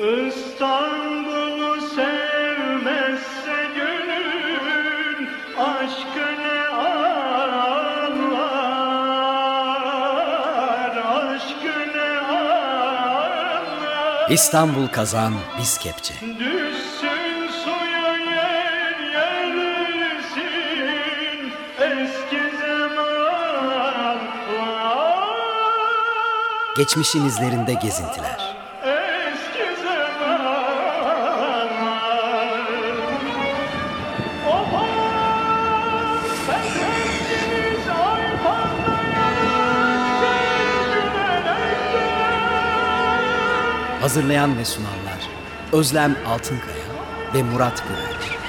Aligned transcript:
İstanbul'u 0.00 1.80
sevmezse 1.80 3.58
gönül 3.76 5.28
aşkı 5.58 6.28
ne 6.42 6.60
anlar 6.68 8.36
aşkı 10.96 11.76
ne 11.94 12.10
anlar 12.20 13.60
İstanbul 14.30 14.88
kazan 14.88 15.34
biz 15.58 15.78
kepçe. 15.78 16.14
Düşsün 16.14 17.48
suya 17.64 18.16
yer 18.16 18.98
yersin 19.14 20.40
eski 21.80 22.42
zamanlar 22.56 24.18
Geçmişin 26.76 27.24
izlerinde 27.26 27.74
gezintiler. 27.74 28.49
Hazırlayan 44.00 44.58
ve 44.58 44.64
sunanlar 44.64 45.28
Özlem 45.72 46.16
Altınkaya 46.26 46.84
ve 47.34 47.42
Murat 47.42 47.82
Güvenç. 47.88 48.40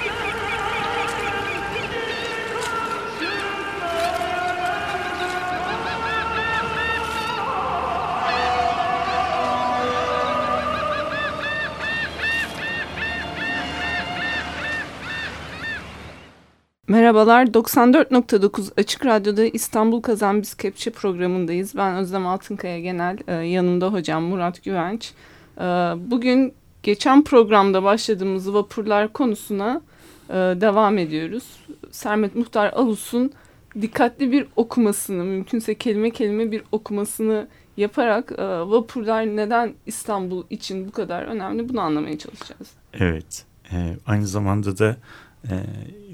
Merhabalar, 16.88 17.46
94.9 17.46 18.72
Açık 18.76 19.06
Radyo'da 19.06 19.44
İstanbul 19.44 20.02
Kazan 20.02 20.42
Biz 20.42 20.54
Kepçe 20.54 20.90
programındayız. 20.90 21.76
Ben 21.76 21.96
Özlem 21.96 22.26
Altınkaya 22.26 22.80
Genel, 22.80 23.18
e, 23.28 23.32
yanımda 23.32 23.92
hocam 23.92 24.22
Murat 24.22 24.64
Güvenç. 24.64 25.12
E, 25.58 25.62
bugün 26.10 26.54
geçen 26.82 27.24
programda 27.24 27.82
başladığımız 27.82 28.54
vapurlar 28.54 29.12
konusuna 29.12 29.82
e, 30.28 30.34
devam 30.34 30.98
ediyoruz. 30.98 31.44
Sermet 31.90 32.34
Muhtar 32.34 32.72
Alus'un 32.72 33.32
dikkatli 33.80 34.32
bir 34.32 34.46
okumasını, 34.56 35.24
mümkünse 35.24 35.74
kelime 35.74 36.10
kelime 36.10 36.50
bir 36.50 36.62
okumasını 36.72 37.48
yaparak 37.76 38.32
e, 38.38 38.42
vapurlar 38.44 39.26
neden 39.26 39.74
İstanbul 39.86 40.44
için 40.50 40.88
bu 40.88 40.92
kadar 40.92 41.22
önemli 41.22 41.68
bunu 41.68 41.80
anlamaya 41.80 42.18
çalışacağız. 42.18 42.70
Evet. 42.92 43.44
E, 43.72 43.96
aynı 44.06 44.26
zamanda 44.26 44.78
da 44.78 44.96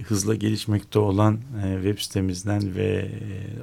hızla 0.04 0.34
gelişmekte 0.34 0.98
olan 0.98 1.38
web 1.82 1.98
sitemizden 1.98 2.74
ve 2.74 3.10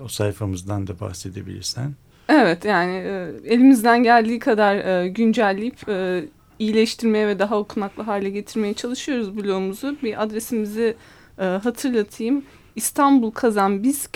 o 0.04 0.08
sayfamızdan 0.08 0.88
da 0.88 1.00
bahsedebilirsen. 1.00 1.94
Evet 2.30 2.66
yani 2.66 2.94
e, 2.94 3.32
elimizden 3.46 4.04
geldiği 4.04 4.40
kadar 4.40 4.76
e, 4.76 5.08
güncelleyip 5.08 5.90
e, 5.90 6.24
iyileştirmeye 6.60 7.28
ve 7.28 7.40
daha 7.40 7.58
okunaklı 7.60 8.04
hale 8.04 8.30
getirmeye 8.30 8.74
çalışıyoruz 8.74 9.38
blogumuzu. 9.38 9.96
Bir 10.04 10.24
adresimizi 10.24 10.96
hatırlatayım. 11.38 12.46
İstanbul 12.76 13.32
Kazan 13.32 13.84
Biz 13.84 14.10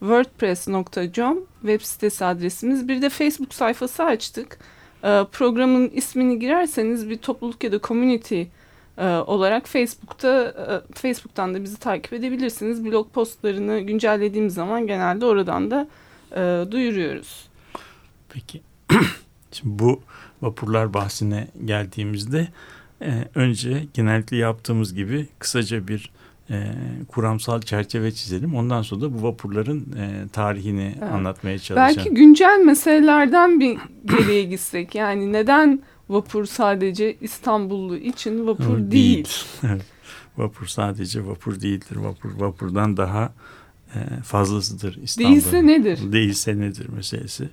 wordpress.com 0.00 1.38
web 1.60 1.80
sitesi 1.80 2.24
adresimiz. 2.24 2.88
Bir 2.88 3.02
de 3.02 3.08
Facebook 3.08 3.54
sayfası 3.54 4.04
açtık. 4.04 4.58
Programın 5.32 5.88
ismini 5.88 6.38
girerseniz 6.38 7.10
bir 7.10 7.16
topluluk 7.16 7.64
ya 7.64 7.72
da 7.72 7.80
community 7.80 8.42
olarak 9.26 9.68
Facebook'ta 9.68 10.54
Facebook'tan 10.94 11.54
da 11.54 11.62
bizi 11.62 11.78
takip 11.78 12.12
edebilirsiniz. 12.12 12.84
Blog 12.84 13.12
postlarını 13.12 13.80
güncellediğim 13.80 14.50
zaman 14.50 14.86
genelde 14.86 15.26
oradan 15.26 15.70
da 15.70 15.88
e, 16.36 16.64
duyuruyoruz. 16.70 17.48
Peki. 18.28 18.62
Şimdi 19.52 19.78
bu 19.78 20.02
vapurlar 20.42 20.94
bahsine 20.94 21.48
geldiğimizde 21.64 22.48
e, 23.02 23.28
önce 23.34 23.86
genellikle 23.94 24.36
yaptığımız 24.36 24.94
gibi 24.94 25.26
kısaca 25.38 25.88
bir 25.88 26.10
e, 26.50 26.72
kuramsal 27.08 27.60
çerçeve 27.60 28.12
çizelim. 28.12 28.54
Ondan 28.54 28.82
sonra 28.82 29.00
da 29.00 29.14
bu 29.18 29.22
vapurların 29.22 29.80
e, 29.98 30.28
tarihini 30.32 30.94
Evet. 30.98 31.12
anlatmaya 31.12 31.58
çalışalım. 31.58 31.96
Belki 31.96 32.10
güncel 32.14 32.62
meselelerden 32.64 33.60
bir 33.60 33.78
geriye 34.04 34.44
gitsek. 34.44 34.94
Yani 34.94 35.32
neden 35.32 35.82
vapur 36.08 36.44
sadece 36.46 37.16
İstanbullu 37.20 37.96
için 37.96 38.46
vapur 38.46 38.90
değil? 38.90 39.28
Evet. 39.66 39.82
vapur 40.36 40.66
sadece 40.66 41.26
vapur 41.26 41.60
değildir. 41.60 41.96
Vapur 41.96 42.30
vapurdan 42.40 42.96
daha 42.96 43.32
fazlasıdır 44.22 44.98
İstanbul. 45.02 45.30
Değilse 45.30 45.66
nedir? 45.66 46.12
Değilse 46.12 46.58
nedir 46.58 46.88
meselesi. 46.88 47.48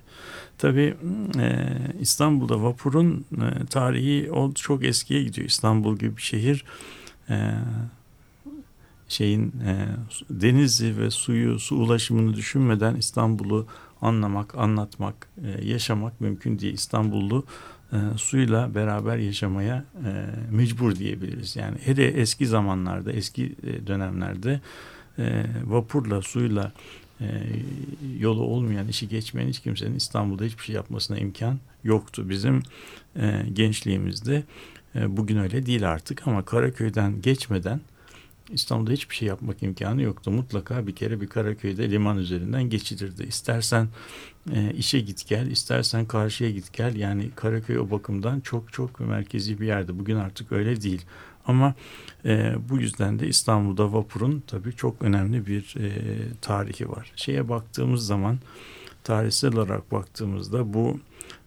Tabii 0.58 0.94
e, 1.38 1.66
İstanbul'da 2.00 2.62
vapurun 2.62 3.24
e, 3.32 3.66
tarihi 3.66 4.32
o 4.32 4.52
çok 4.52 4.84
eskiye 4.84 5.22
gidiyor. 5.22 5.48
İstanbul 5.48 5.96
gibi 5.96 6.16
bir 6.16 6.22
şehir 6.22 6.64
e, 7.30 7.54
şeyin 9.08 9.46
e, 9.66 9.86
denizi 10.30 10.98
ve 10.98 11.10
suyu, 11.10 11.58
su 11.58 11.76
ulaşımını 11.76 12.34
düşünmeden 12.34 12.94
İstanbul'u 12.94 13.66
anlamak, 14.00 14.58
anlatmak, 14.58 15.28
e, 15.44 15.68
yaşamak 15.68 16.20
mümkün 16.20 16.58
değil. 16.58 16.74
İstanbullu 16.74 17.44
e, 17.92 17.96
suyla 18.16 18.74
beraber 18.74 19.16
yaşamaya 19.16 19.84
e, 20.04 20.26
mecbur 20.50 20.96
diyebiliriz. 20.96 21.56
Yani 21.56 21.76
hele 21.84 22.06
eski 22.06 22.46
zamanlarda, 22.46 23.12
eski 23.12 23.56
e, 23.62 23.86
dönemlerde 23.86 24.60
e, 25.18 25.44
vapurla, 25.64 26.22
suyla 26.22 26.72
e, 27.20 27.26
yolu 28.18 28.42
olmayan, 28.42 28.88
işi 28.88 29.08
geçmeyen 29.08 29.48
hiç 29.48 29.60
kimsenin 29.60 29.94
İstanbul'da 29.94 30.44
hiçbir 30.44 30.62
şey 30.62 30.74
yapmasına 30.74 31.18
imkan 31.18 31.58
yoktu. 31.84 32.28
Bizim 32.28 32.62
e, 33.16 33.46
gençliğimizde 33.52 34.42
e, 34.94 35.16
bugün 35.16 35.36
öyle 35.36 35.66
değil 35.66 35.90
artık 35.90 36.28
ama 36.28 36.44
Karaköy'den 36.44 37.22
geçmeden 37.22 37.80
İstanbul'da 38.50 38.92
hiçbir 38.92 39.14
şey 39.14 39.28
yapmak 39.28 39.62
imkanı 39.62 40.02
yoktu. 40.02 40.30
Mutlaka 40.30 40.86
bir 40.86 40.94
kere 40.94 41.20
bir 41.20 41.26
Karaköy'de 41.26 41.90
liman 41.90 42.18
üzerinden 42.18 42.62
geçilirdi. 42.62 43.22
İstersen 43.22 43.88
e, 44.52 44.72
işe 44.74 45.00
git 45.00 45.28
gel, 45.28 45.46
istersen 45.46 46.06
karşıya 46.06 46.50
git 46.50 46.72
gel. 46.72 46.96
Yani 46.96 47.30
Karaköy 47.36 47.78
o 47.78 47.90
bakımdan 47.90 48.40
çok 48.40 48.72
çok 48.72 49.00
merkezi 49.00 49.60
bir 49.60 49.66
yerde. 49.66 49.98
Bugün 49.98 50.16
artık 50.16 50.52
öyle 50.52 50.82
değil. 50.82 51.02
Ama 51.46 51.74
e, 52.24 52.54
bu 52.68 52.78
yüzden 52.78 53.18
de 53.18 53.28
İstanbul'da 53.28 53.92
vapurun 53.92 54.42
tabii 54.46 54.72
çok 54.72 55.02
önemli 55.02 55.46
bir 55.46 55.74
e, 55.80 55.90
tarihi 56.40 56.88
var. 56.88 57.12
Şeye 57.16 57.48
baktığımız 57.48 58.06
zaman 58.06 58.38
tarihsel 59.04 59.56
olarak 59.56 59.92
baktığımızda 59.92 60.74
bu 60.74 61.00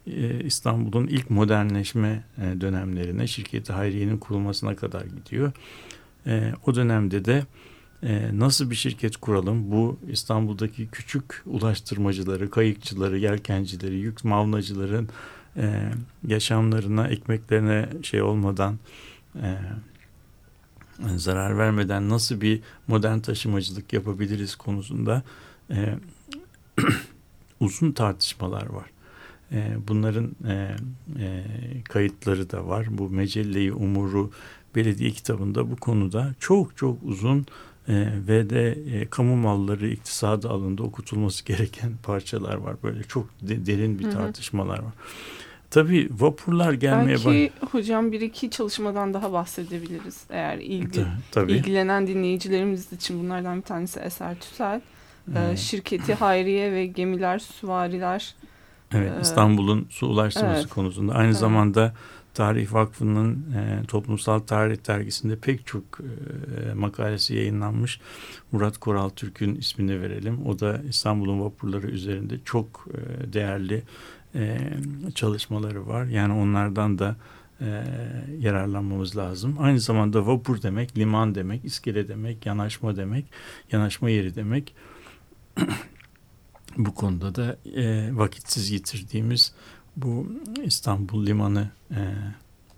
e, 0.08 0.44
İstanbul'un 0.44 1.08
ilk 1.08 1.30
modernleşme 1.30 2.24
e, 2.38 2.62
dönemlerine 2.62 3.28
şirketi 3.28 3.74
Hayriye'nin 3.74 4.18
kurulmasına 4.18 4.76
kadar 4.76 5.06
gidiyor. 5.06 5.52
E, 6.28 6.54
o 6.66 6.76
dönemde 6.76 7.26
de 7.26 7.46
e, 8.04 8.40
nasıl 8.40 8.70
bir 8.70 8.76
şirket 8.76 9.18
kuralım? 9.18 9.72
Bu 9.72 10.00
İstanbul'daki 10.12 10.88
küçük 10.88 11.44
ulaştırmacıları, 11.46 12.50
kayıkçıları, 12.50 13.18
yelkencileri, 13.18 13.96
yük 13.96 14.24
mavnacıların 14.24 15.10
e, 15.58 15.92
yaşamlarına, 16.28 17.08
ekmeklerine 17.08 17.90
şey 18.04 18.22
olmadan 18.22 18.80
e, 19.42 19.58
zarar 21.16 21.58
vermeden 21.58 22.10
nasıl 22.10 22.42
bir 22.42 22.62
modern 22.88 23.20
taşımacılık 23.20 23.94
yapabiliriz 23.94 24.56
konusunda 24.56 25.24
e, 25.70 25.96
uzun 27.60 27.92
tartışmalar 27.92 28.66
var. 28.66 28.90
E, 29.52 29.78
bunların 29.88 30.36
e, 30.48 30.76
e, 31.20 31.44
kayıtları 31.84 32.52
da 32.52 32.68
var. 32.68 32.88
Bu 32.90 33.10
Mecelle-i 33.10 33.74
Umuru 33.74 34.32
Belediye 34.76 35.12
kitabında 35.12 35.72
bu 35.72 35.76
konuda 35.76 36.36
çok 36.40 36.78
çok 36.78 36.98
uzun 37.04 37.46
e, 37.88 38.10
ve 38.28 38.50
de 38.50 38.72
e, 38.72 39.06
kamu 39.06 39.36
malları 39.36 39.88
iktisadı 39.88 40.50
alanında 40.50 40.84
okutulması 40.84 41.46
gereken 41.46 41.92
parçalar 42.04 42.56
var. 42.56 42.76
Böyle 42.84 43.04
çok 43.04 43.28
de, 43.42 43.66
derin 43.66 44.00
bir 44.00 44.06
Hı 44.06 44.10
hı. 44.10 44.12
Tabii 45.70 46.10
vapurlar 46.20 46.74
gelmeye 46.74 47.18
Belki 47.26 47.52
hocam 47.72 48.12
bir 48.12 48.22
iki 48.22 48.50
çalışmadan 48.50 49.14
daha 49.14 49.34
bahsedebiliriz. 49.34 50.24
Eğer 50.30 50.58
ilgi, 50.58 51.02
Ta- 51.02 51.18
tabii. 51.32 51.52
ilgilenen 51.52 52.08
dinleyicilerimiz 52.08 52.94
için 52.94 53.24
bunlardan 53.24 53.58
bir 53.58 53.62
tanesi 53.64 54.00
Eser 54.00 54.40
Tüsel. 54.40 54.82
Ee, 55.36 55.58
şirketi 55.58 56.14
Hayriye 56.14 56.72
ve 56.72 56.86
Gemiler, 56.86 57.40
Süvariler. 57.40 58.36
Evet, 58.94 59.12
Ee, 59.18 59.22
İstanbul'un 59.22 59.88
su 59.90 60.08
ulaştırması 60.08 60.60
evet. 60.60 60.70
konusunda. 60.70 61.14
Aynı 61.14 61.28
Evet. 61.28 61.38
zamanda 61.38 61.94
Tarih 62.34 62.74
Vakfı'nın 62.74 63.34
e, 63.56 63.86
Toplumsal 63.88 64.40
Tarih 64.40 64.88
Dergisi'nde 64.88 65.36
pek 65.40 65.66
çok 65.68 65.84
e, 66.00 66.74
makalesi 66.74 67.36
yayınlanmış. 67.36 68.00
Murat 68.52 68.78
Koral 68.78 69.10
Türk'ün 69.10 69.56
ismini 69.56 70.02
verelim. 70.02 70.46
O 70.46 70.60
da 70.60 70.82
İstanbul'un 70.90 71.42
vapurları 71.42 71.88
üzerinde 71.88 72.36
çok 72.46 72.88
e, 72.94 73.34
değerli 73.34 73.84
e, 74.36 74.72
çalışmaları 75.16 75.88
var. 75.88 76.06
Yani 76.06 76.34
onlardan 76.34 77.00
da 77.00 77.16
e, 77.62 77.84
yararlanmamız 78.40 79.18
lazım. 79.18 79.56
Aynı 79.60 79.80
zamanda 79.80 80.28
vapur 80.28 80.62
demek, 80.62 80.98
liman 80.98 81.36
demek, 81.36 81.66
iskele 81.66 82.08
demek, 82.08 82.46
yanaşma 82.46 82.96
demek, 82.96 83.26
yanaşma 83.72 84.10
yeri 84.10 84.36
demek. 84.36 84.76
bu 86.78 86.96
konuda 86.96 87.36
da 87.36 87.58
e, 87.76 88.10
vakitsiz 88.18 88.72
yitirdiğimiz 88.72 89.54
bu 89.98 90.28
İstanbul 90.64 91.26
Limanı 91.26 91.70
e, 91.92 92.02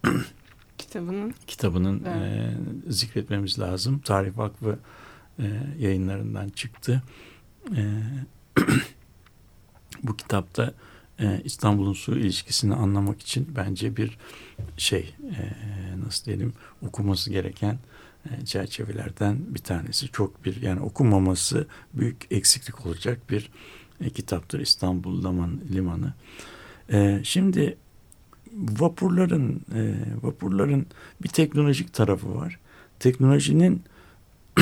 kitabının 0.77 1.33
kitabının 1.47 2.03
Evet. 2.05 2.53
e, 2.87 2.91
zikretmemiz 2.91 3.59
lazım. 3.59 3.99
Tarih 3.99 4.37
Vakfı 4.37 4.79
e, 5.39 5.45
yayınlarından 5.79 6.49
çıktı. 6.49 7.03
E, 7.75 7.81
bu 10.03 10.17
kitapta 10.17 10.73
e, 11.19 11.41
İstanbul'un 11.43 11.93
su 11.93 12.17
ilişkisini 12.17 12.75
anlamak 12.75 13.21
için 13.21 13.47
bence 13.55 13.97
bir 13.97 14.17
şey 14.77 15.15
e, 15.23 15.41
nasıl 16.05 16.25
diyelim 16.25 16.53
okuması 16.87 17.29
gereken 17.29 17.79
e, 18.25 18.45
çerçevelerden 18.45 19.37
bir 19.47 19.59
tanesi. 19.59 20.07
Çok 20.07 20.45
bir 20.45 20.61
yani 20.61 20.79
okunmaması 20.79 21.67
büyük 21.93 22.27
eksiklik 22.31 22.85
olacak 22.85 23.29
bir 23.29 23.49
e, 24.01 24.09
kitaptır 24.09 24.59
İstanbul 24.59 25.23
Liman, 25.23 25.59
Limanı. 25.73 26.13
E, 26.91 27.19
şimdi 27.23 27.77
vapurların 28.53 29.61
e, 29.75 29.95
vapurların 30.21 30.85
bir 31.23 31.29
teknolojik 31.29 31.93
tarafı 31.93 32.35
var. 32.35 32.59
Teknolojinin 32.99 33.83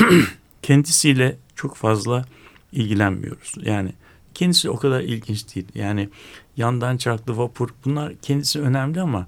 kendisiyle 0.62 1.36
çok 1.54 1.76
fazla 1.76 2.24
ilgilenmiyoruz. 2.72 3.54
Yani 3.62 3.92
kendisi 4.36 4.70
o 4.70 4.76
kadar 4.76 5.00
ilginç 5.00 5.54
değil. 5.54 5.66
Yani 5.74 6.08
yandan 6.56 6.96
çarklı 6.96 7.36
vapur 7.36 7.68
bunlar 7.84 8.12
kendisi 8.22 8.60
önemli 8.60 9.00
ama 9.00 9.26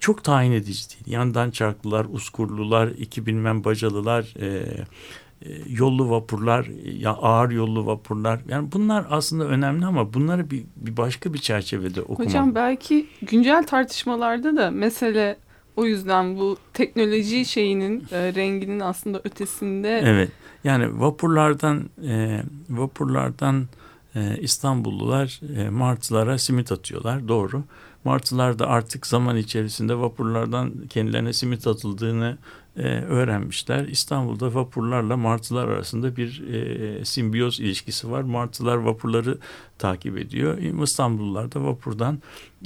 çok 0.00 0.24
tayin 0.24 0.52
edici 0.52 0.90
değil. 0.90 1.04
Yandan 1.06 1.50
çarklılar, 1.50 2.06
uskurlular, 2.12 2.88
iki 2.88 3.26
bilmem 3.26 3.64
bacalılar, 3.64 4.34
e, 4.40 4.46
e, 4.46 5.48
yollu 5.68 6.10
vapurlar, 6.10 6.70
ya 6.98 7.10
ağır 7.10 7.50
yollu 7.50 7.86
vapurlar. 7.86 8.40
Yani 8.48 8.72
bunlar 8.72 9.06
aslında 9.10 9.44
önemli 9.44 9.86
ama 9.86 10.14
bunları 10.14 10.50
bir, 10.50 10.64
bir 10.76 10.96
başka 10.96 11.34
bir 11.34 11.38
çerçevede 11.38 12.02
okumak. 12.02 12.28
Hocam 12.28 12.54
belki 12.54 13.06
güncel 13.22 13.66
tartışmalarda 13.66 14.56
da 14.56 14.70
mesele 14.70 15.36
o 15.76 15.86
yüzden 15.86 16.36
bu 16.38 16.56
teknoloji 16.72 17.44
şeyinin 17.44 18.04
e, 18.12 18.34
renginin 18.34 18.80
aslında 18.80 19.20
ötesinde 19.24 20.02
Evet. 20.04 20.30
Yani 20.64 21.00
vapurlardan 21.00 21.90
e, 22.06 22.42
vapurlardan 22.70 23.66
e, 24.14 24.36
İstanbullular 24.40 25.40
e, 25.56 25.70
martılara 25.70 26.38
simit 26.38 26.72
atıyorlar. 26.72 27.28
Doğru. 27.28 27.64
Martılar 28.04 28.58
da 28.58 28.66
artık 28.66 29.06
zaman 29.06 29.36
içerisinde 29.36 29.98
vapurlardan 29.98 30.72
kendilerine 30.90 31.32
simit 31.32 31.66
atıldığını 31.66 32.38
e, 32.76 32.82
öğrenmişler. 32.88 33.88
İstanbul'da 33.88 34.54
vapurlarla 34.54 35.16
martılar 35.16 35.68
arasında 35.68 36.16
bir 36.16 36.42
e, 36.48 37.04
simbiyoz 37.04 37.60
ilişkisi 37.60 38.10
var. 38.10 38.22
Martılar 38.22 38.76
vapurları 38.76 39.38
takip 39.78 40.18
ediyor. 40.18 40.58
İstanbullular 40.58 41.52
da 41.52 41.64
vapurdan 41.64 42.18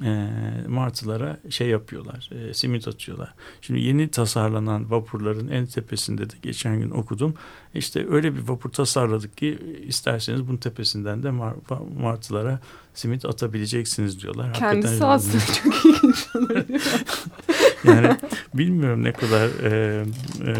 e, 0.05 0.29
martılara 0.69 1.41
şey 1.51 1.69
yapıyorlar, 1.69 2.31
e, 2.33 2.55
simit 2.55 2.89
atıyorlar. 2.89 3.35
Şimdi 3.61 3.81
yeni 3.81 4.09
tasarlanan 4.09 4.91
vapurların 4.91 5.49
en 5.49 5.67
tepesinde 5.67 6.31
de 6.31 6.35
geçen 6.43 6.81
gün 6.81 6.91
okudum. 6.91 7.35
İşte 7.75 8.07
öyle 8.11 8.35
bir 8.35 8.49
vapur 8.49 8.71
tasarladık 8.71 9.37
ki 9.37 9.59
isterseniz 9.87 10.49
bunun 10.49 10.57
tepesinden 10.57 11.23
de 11.23 11.29
mar- 11.29 12.01
martılara 12.01 12.61
simit 12.99 13.25
atabileceksiniz 13.25 14.23
diyorlar. 14.23 14.55
kendisi 14.55 15.05
Hakikaten- 15.05 15.09
aslında 15.15 15.45
çok 15.65 15.85
ilginç 15.87 16.27
yani 17.85 18.17
bilmiyorum 18.55 19.05
ne 19.05 19.13
kadar 19.13 19.49
e, 19.65 20.03
e, 20.47 20.55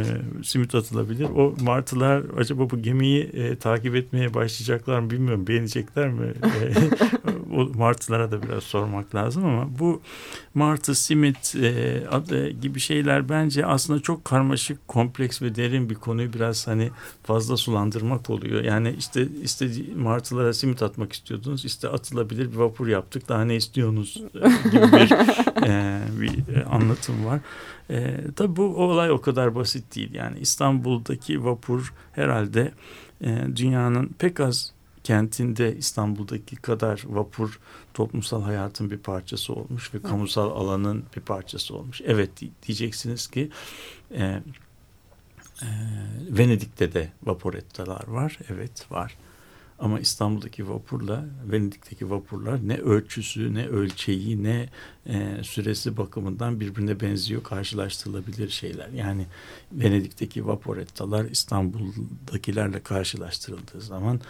simit 0.45 0.75
atılabilir. 0.75 1.25
O 1.37 1.55
martılar 1.61 2.23
acaba 2.39 2.71
bu 2.71 2.83
gemiyi 2.83 3.23
e, 3.23 3.57
takip 3.57 3.97
etmeye 3.97 4.35
başlayacaklar 4.35 5.01
mı 5.01 5.11
bilmiyorum. 5.11 5.47
Beğenecekler 5.47 6.09
mi? 6.09 6.27
E, 6.45 6.49
o 7.53 7.79
martılara 7.79 8.31
da 8.31 8.43
biraz 8.43 8.63
sormak 8.63 9.15
lazım 9.15 9.45
ama 9.45 9.79
bu 9.79 10.03
martı, 10.55 10.95
simit 10.95 11.55
e, 11.57 12.03
adı 12.11 12.51
gibi 12.51 12.81
şeyler 12.81 13.29
bence 13.29 13.67
aslında 13.67 14.01
çok 14.01 14.25
karmaşık, 14.25 14.89
kompleks 14.89 15.43
ve 15.43 15.55
derin 15.55 15.91
bir 15.91 15.95
konuyu 15.95 16.33
biraz 16.33 16.67
hani 16.67 16.91
fazla 17.23 17.57
sulandırmak 17.57 18.31
oluyor. 18.31 18.65
Yani 18.65 18.95
işte 18.99 19.29
istediği 19.43 19.95
martılara 19.95 20.53
simit 20.53 20.83
atmak 20.83 21.13
istiyordunuz. 21.13 21.65
İşte 21.65 21.89
atılabilir 21.89 22.53
bir 22.53 22.57
vapur 22.57 22.87
yaptık. 22.87 23.29
Daha 23.29 23.45
ne 23.45 23.57
istiyorsunuz 23.57 24.23
e, 24.35 24.71
gibi 24.71 24.93
bir 24.93 25.13
e, 25.67 26.01
bir 26.21 26.57
e, 26.57 26.65
anlatım 26.65 27.27
var. 27.27 27.41
E, 27.91 28.17
tabii 28.37 28.57
bu 28.57 28.63
olay 28.63 29.11
o 29.11 29.21
kadar 29.21 29.55
basit 29.55 29.97
değil. 29.97 30.15
Yani 30.15 30.39
İstanbul'daki 30.39 31.45
vapur 31.45 31.93
herhalde 32.13 32.73
e, 33.21 33.57
dünyanın 33.57 34.11
pek 34.19 34.41
az 34.41 34.78
kentinde 35.09 35.77
İstanbul'daki 35.77 36.57
kadar 36.57 37.03
vapur 37.07 37.61
toplumsal 37.95 38.43
hayatın 38.43 38.91
bir 38.91 38.99
parçası 38.99 39.53
olmuş 39.53 39.95
ve 39.95 40.03
kamusal 40.03 40.51
alanın 40.51 41.05
bir 41.17 41.21
parçası 41.21 41.77
olmuş. 41.77 42.01
Evet 42.05 42.41
di- 42.41 42.51
diyeceksiniz 42.67 43.27
ki 43.27 43.51
e, 44.11 44.23
e, 44.25 44.43
Venedik'te 46.31 46.93
de 46.93 47.13
vaporettalar 47.23 48.09
var. 48.09 48.39
Evet 48.49 48.93
var. 48.93 49.17
Ama 49.79 50.01
İstanbul'daki 50.01 50.69
vapurla 50.69 51.25
Venedik'teki 51.53 52.11
vapurlar 52.11 52.69
ne 52.69 52.77
ölçüsü, 52.77 53.55
ne 53.55 53.67
ölçeği, 53.67 54.45
ne 54.45 54.69
e, 55.07 55.43
süresi 55.43 55.97
bakımından 55.97 56.61
birbirine 56.61 57.01
benziyor, 57.01 57.43
karşılaştırılabilir 57.43 58.49
şeyler. 58.49 58.89
Yani 58.89 59.27
Venedik'teki 59.73 60.47
vaporettalar 60.47 61.25
İstanbul'dakilerle 61.25 62.83
karşılaştırıldığı 62.83 63.81
zaman 63.81 64.21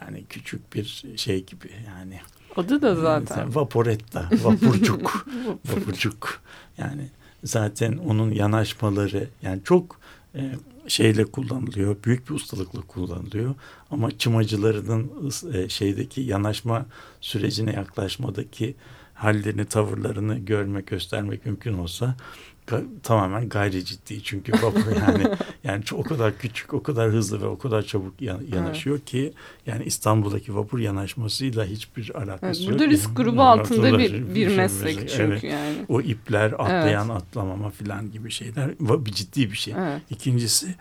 yani 0.00 0.24
küçük 0.28 0.74
bir 0.74 1.04
şey 1.16 1.44
gibi 1.44 1.70
yani. 1.86 2.20
Adı 2.56 2.82
da 2.82 2.94
zaten. 2.94 3.54
Vaporetta, 3.54 4.30
vapurcuk, 4.42 5.26
vapurcuk. 5.66 6.40
Yani 6.78 7.08
zaten 7.44 7.96
onun 7.96 8.30
yanaşmaları 8.30 9.28
yani 9.42 9.60
çok 9.64 10.00
e, 10.36 10.54
şeyle 10.88 11.24
kullanılıyor. 11.24 11.96
Büyük 12.04 12.30
bir 12.30 12.34
ustalıkla 12.34 12.80
kullanılıyor. 12.80 13.54
Ama 13.90 14.18
çımacılarının 14.18 15.32
e, 15.52 15.68
şeydeki 15.68 16.20
yanaşma 16.20 16.86
sürecine 17.20 17.72
yaklaşmadaki 17.72 18.74
hallerini, 19.14 19.64
tavırlarını 19.64 20.38
görmek, 20.38 20.86
göstermek 20.86 21.46
mümkün 21.46 21.72
olsa 21.72 22.16
ga- 22.66 22.84
tamamen 23.02 23.48
gayri 23.48 23.84
ciddi. 23.84 24.22
Çünkü 24.22 24.52
vapur 24.52 24.96
yani 25.06 25.24
yani 25.64 25.84
o 25.92 26.02
kadar 26.02 26.38
küçük, 26.38 26.74
o 26.74 26.82
kadar 26.82 27.10
hızlı 27.10 27.40
ve 27.42 27.46
o 27.46 27.58
kadar 27.58 27.82
çabuk 27.82 28.22
yan- 28.22 28.42
yanaşıyor 28.54 28.98
ki 29.00 29.32
yani 29.66 29.84
İstanbul'daki 29.84 30.56
vapur 30.56 30.78
yanaşmasıyla 30.78 31.64
hiçbir 31.64 32.14
alakası 32.16 32.44
Evet, 32.46 32.60
yok. 32.60 32.70
burada 32.70 32.86
risk 32.90 33.06
Yani 33.06 33.14
grubu 33.16 33.42
altında 33.42 33.80
altında 33.86 33.98
bir, 33.98 34.34
bir 34.34 34.46
şey- 34.48 34.56
meslek 34.56 35.08
çünkü 35.08 35.22
evet. 35.22 35.44
yani. 35.44 35.76
O 35.88 36.00
ipler 36.00 36.52
atlayan 36.52 37.08
atlamama 37.08 37.70
filan 37.70 38.10
gibi 38.12 38.30
şeyler 38.30 38.70
bir 38.80 39.12
ciddi 39.12 39.50
bir 39.52 39.56
şey. 39.56 39.74
Evet. 39.78 40.02
İkincisi 40.10 40.74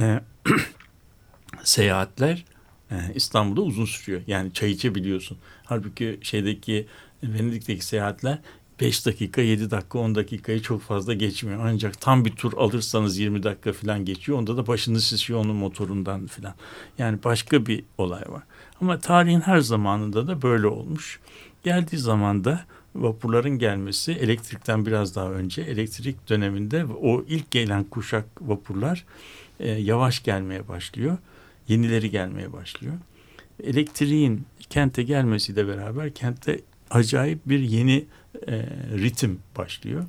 e, 0.00 0.20
seyahatler 1.64 2.44
e, 2.90 2.96
İstanbul'da 3.14 3.60
uzun 3.62 3.84
sürüyor. 3.84 4.22
Yani 4.26 4.52
çay 4.52 4.70
içebiliyorsun. 4.70 5.38
Halbuki 5.64 6.18
şeydeki 6.22 6.86
Venedik'teki 7.22 7.84
seyahatler 7.84 8.38
5 8.80 9.06
dakika, 9.06 9.42
7 9.42 9.70
dakika, 9.70 9.98
10 9.98 10.14
dakikayı 10.14 10.62
çok 10.62 10.82
fazla 10.82 11.14
geçmiyor. 11.14 11.60
Ancak 11.62 12.00
tam 12.00 12.24
bir 12.24 12.30
tur 12.30 12.52
alırsanız 12.52 13.18
20 13.18 13.42
dakika 13.42 13.72
falan 13.72 14.04
geçiyor. 14.04 14.38
Onda 14.38 14.56
da 14.56 14.66
başınız 14.66 15.04
şişiyor 15.04 15.40
onun 15.40 15.56
motorundan 15.56 16.26
falan. 16.26 16.54
Yani 16.98 17.18
başka 17.24 17.66
bir 17.66 17.84
olay 17.98 18.22
var. 18.28 18.42
Ama 18.80 18.98
tarihin 18.98 19.40
her 19.40 19.60
zamanında 19.60 20.26
da 20.26 20.42
böyle 20.42 20.66
olmuş. 20.66 21.20
Geldiği 21.62 21.98
zaman 21.98 22.44
da 22.44 22.64
vapurların 22.94 23.58
gelmesi 23.58 24.12
elektrikten 24.12 24.86
biraz 24.86 25.16
daha 25.16 25.30
önce 25.30 25.62
elektrik 25.62 26.28
döneminde 26.28 26.84
o 26.84 27.24
ilk 27.28 27.50
gelen 27.50 27.84
kuşak 27.84 28.24
vapurlar 28.40 29.04
e, 29.60 29.70
yavaş 29.70 30.22
gelmeye 30.22 30.68
başlıyor. 30.68 31.18
Yenileri 31.68 32.10
gelmeye 32.10 32.52
başlıyor. 32.52 32.94
Elektriğin 33.64 34.46
kente 34.70 35.02
gelmesiyle 35.02 35.68
beraber 35.68 36.14
kentte 36.14 36.60
acayip 36.90 37.38
bir 37.46 37.60
yeni 37.60 38.04
e, 38.48 38.62
ritim 38.94 39.38
başlıyor. 39.58 40.04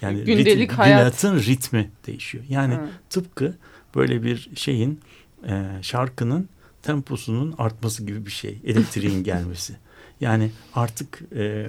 Yani 0.00 0.24
Gündelik 0.24 0.70
ritim- 0.70 0.74
hayat. 0.76 1.00
hayatın 1.00 1.38
ritmi 1.38 1.90
değişiyor. 2.06 2.44
Yani 2.48 2.74
Evet. 2.80 2.88
tıpkı 3.10 3.54
böyle 3.94 4.22
bir 4.22 4.50
şeyin 4.54 5.00
e, 5.48 5.64
şarkının 5.82 6.48
temposunun 6.82 7.54
artması 7.58 8.04
gibi 8.06 8.26
bir 8.26 8.30
şey. 8.30 8.58
Elektriğin 8.64 9.24
gelmesi. 9.24 9.76
Yani 10.20 10.50
artık 10.74 11.20
e, 11.36 11.66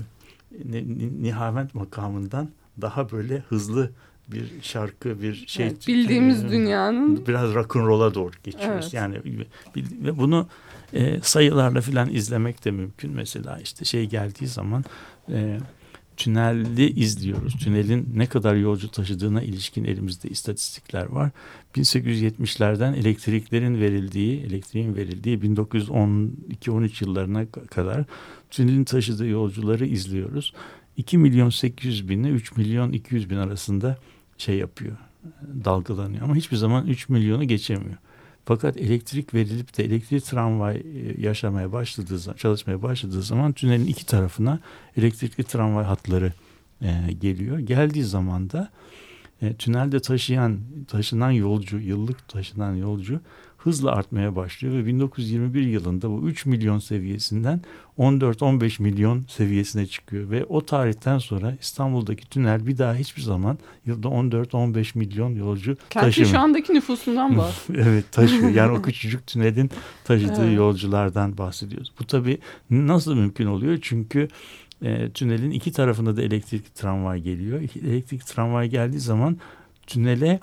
Ni- 0.65 0.97
Ni- 0.99 1.23
Nihavent 1.23 1.75
makamından 1.75 2.49
daha 2.81 3.11
böyle 3.11 3.37
hızlı 3.49 3.91
bir 4.27 4.51
şarkı 4.61 5.21
bir 5.21 5.45
şey 5.47 5.65
Evet, 5.65 5.87
bildiğimiz 5.87 6.43
e, 6.43 6.49
dünyanın 6.49 7.27
biraz 7.27 7.53
rock 7.53 7.75
and 7.75 7.85
roll'a 7.85 8.13
doğru 8.13 8.31
geçiyoruz. 8.43 8.83
Evet. 8.83 8.93
Yani 8.93 9.17
ve 9.75 10.17
bunu 10.17 10.47
e, 10.93 11.19
sayılarla 11.21 11.81
filan 11.81 12.09
izlemek 12.13 12.65
de 12.65 12.71
mümkün. 12.71 13.11
Mesela 13.11 13.59
işte 13.59 13.85
şey 13.85 14.05
geldiği 14.05 14.47
zaman 14.47 14.85
e, 15.31 15.57
tüneli 16.19 16.99
izliyoruz. 16.99 17.53
Tünelin 17.57 18.09
ne 18.15 18.25
kadar 18.25 18.55
yolcu 18.55 18.91
taşıdığına 18.91 19.41
ilişkin 19.41 19.85
elimizde 19.85 20.29
istatistikler 20.29 21.05
var. 21.05 21.31
1870'lerden 21.75 22.93
elektriklerin 22.93 23.81
verildiği, 23.81 24.41
elektriğin 24.41 24.95
verildiği 24.95 25.39
1912-13 25.39 27.03
yıllarına 27.05 27.45
kadar 27.51 28.03
tünelin 28.49 28.83
taşıdığı 28.83 29.27
yolcuları 29.27 29.85
izliyoruz. 29.85 30.53
2 30.97 31.17
milyon 31.17 31.49
800 31.49 32.09
bin 32.09 32.23
ile 32.23 32.31
3 32.31 32.57
milyon 32.57 32.91
200 32.91 33.29
bin 33.29 33.37
arasında 33.37 33.97
şey 34.37 34.57
yapıyor, 34.57 34.97
dalgalanıyor. 35.65 36.23
Ama 36.23 36.35
hiçbir 36.35 36.57
zaman 36.57 36.87
3 36.87 37.09
milyonu 37.09 37.43
geçemiyor. 37.43 37.97
Fakat 38.49 38.77
elektrik 38.77 39.33
verilip 39.33 39.77
de 39.77 39.83
elektrik 39.83 40.25
tramvay 40.25 40.75
e, 40.77 41.21
yaşamaya 41.21 41.71
başladığı 41.71 42.19
zaman, 42.19 42.37
çalışmaya 42.37 42.81
başladığı 42.81 43.21
zaman 43.21 43.53
tünelin 43.53 43.85
iki 43.85 44.05
tarafına 44.05 44.59
elektrikli 44.97 45.43
tramvay 45.43 45.85
hatları 45.85 46.33
e, 46.81 47.13
geliyor. 47.21 47.59
Geldiği 47.59 48.03
zaman 48.03 48.49
da 48.49 48.69
e, 49.41 49.53
tünelde 49.53 49.99
taşıyan 49.99 50.59
taşınan 50.87 51.31
yolcu, 51.31 51.79
yıllık 51.79 52.27
taşınan 52.27 52.75
yolcu 52.75 53.21
hızla 53.63 53.91
artmaya 53.91 54.35
başlıyor 54.35 54.75
ve 54.75 54.85
1921 54.85 55.61
yılında 55.61 56.09
bu 56.09 56.29
3 56.29 56.45
milyon 56.45 56.79
seviyesinden 56.79 57.61
14-15 57.97 58.81
milyon 58.81 59.25
seviyesine 59.27 59.85
çıkıyor 59.87 60.29
ve 60.29 60.45
o 60.45 60.65
tarihten 60.65 61.17
sonra 61.17 61.57
İstanbul'daki 61.61 62.29
tünel 62.29 62.67
bir 62.67 62.77
daha 62.77 62.95
hiçbir 62.95 63.21
zaman 63.21 63.57
yılda 63.85 64.07
14-15 64.07 64.97
milyon 64.97 65.35
yolcu 65.35 65.77
kentin 65.89 66.07
taşımıyor. 66.07 66.33
şu 66.33 66.39
andaki 66.39 66.73
nüfusundan 66.73 67.37
bahsediyor. 67.37 67.85
evet 67.89 68.11
taşıyor. 68.11 68.49
Yani 68.49 68.77
o 68.77 68.81
küçücük 68.81 69.27
tünelin 69.27 69.71
taşıdığı 70.03 70.45
Evet. 70.45 70.57
yolculardan 70.57 71.37
bahsediyoruz. 71.37 71.91
Bu 71.99 72.03
tabii 72.03 72.37
nasıl 72.69 73.15
mümkün 73.15 73.45
oluyor? 73.45 73.79
Çünkü 73.81 74.27
e, 74.81 75.09
tünelin 75.09 75.51
iki 75.51 75.71
tarafında 75.71 76.17
da 76.17 76.21
elektrikli 76.21 76.73
tramvay 76.73 77.21
geliyor. 77.21 77.61
Elektrikli 77.85 78.25
tramvay 78.25 78.69
geldiği 78.69 78.99
zaman 78.99 79.37
tünele 79.87 80.39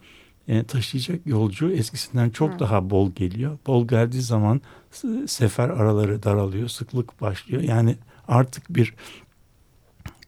e, 0.49 0.65
taşıyacak 0.65 1.21
yolcu 1.27 1.71
eskisinden 1.73 2.31
çok 2.31 2.55
Hı. 2.55 2.59
daha 2.59 2.91
bol 2.91 3.13
geliyor. 3.13 3.59
Bol 3.67 3.89
geldiği 3.89 4.23
zaman 4.23 4.61
s- 4.91 5.27
sefer 5.29 5.69
araları 5.69 6.23
daralıyor, 6.23 6.69
sıklık 6.69 7.21
başlıyor. 7.21 7.63
Yani 7.63 7.97
artık 8.29 8.75
bir 8.77 8.95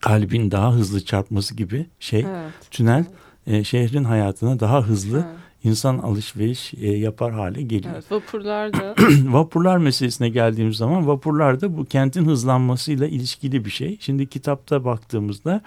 kalbin 0.00 0.50
daha 0.50 0.72
hızlı 0.75 1.04
çarpması 1.04 1.54
gibi 1.54 1.87
şey 2.00 2.20
Evet. 2.28 2.52
tünel 2.70 3.04
e, 3.46 3.64
şehrin 3.64 4.04
hayatına 4.04 4.60
daha 4.60 4.82
hızlı 4.82 5.16
Evet. 5.18 5.37
İnsan 5.65 5.99
alışveriş 5.99 6.75
e, 6.75 6.87
yapar 6.87 7.33
hale 7.33 7.62
geliyor. 7.62 7.95
Evet, 7.95 8.12
vapurlarda 8.12 8.95
Vapurlar 9.25 9.79
meselesine 9.79 10.29
geldiğimiz 10.29 10.77
zaman 10.77 11.07
vapurlar 11.07 11.61
da 11.61 11.77
bu 11.77 11.85
kentin 11.85 12.25
hızlanmasıyla 12.25 13.07
ilişkili 13.07 13.65
bir 13.65 13.71
şey. 13.71 13.97
Şimdi 14.00 14.27
kitapta 14.27 14.85
baktığımızda 14.85 15.61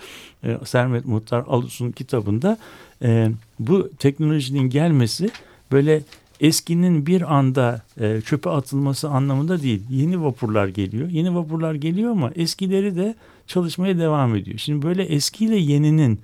e, 0.43 0.57
Sermet 0.65 1.05
Muhtar 1.05 1.43
Alus'un 1.47 1.91
kitabında 1.91 2.57
e, 3.03 3.29
bu 3.59 3.89
teknolojinin 3.99 4.69
gelmesi 4.69 5.29
böyle 5.71 6.03
eskinin 6.39 7.05
bir 7.05 7.35
anda 7.35 7.81
e, 7.99 8.21
çöpe 8.21 8.49
atılması 8.49 9.09
anlamında 9.09 9.61
değil. 9.61 9.83
Yeni 9.89 10.23
vapurlar 10.23 10.67
geliyor. 10.67 11.09
Yeni 11.09 11.35
vapurlar 11.35 11.73
geliyor 11.73 12.11
ama 12.11 12.31
eskileri 12.35 12.95
de 12.95 13.15
çalışmaya 13.47 13.99
devam 13.99 14.35
ediyor. 14.35 14.57
Şimdi 14.57 14.85
böyle 14.85 15.03
eskiyle 15.03 15.55
yeninin 15.55 16.19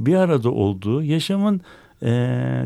bir 0.00 0.14
arada 0.14 0.50
olduğu 0.50 1.02
yaşamın 1.02 1.60
e, 2.02 2.10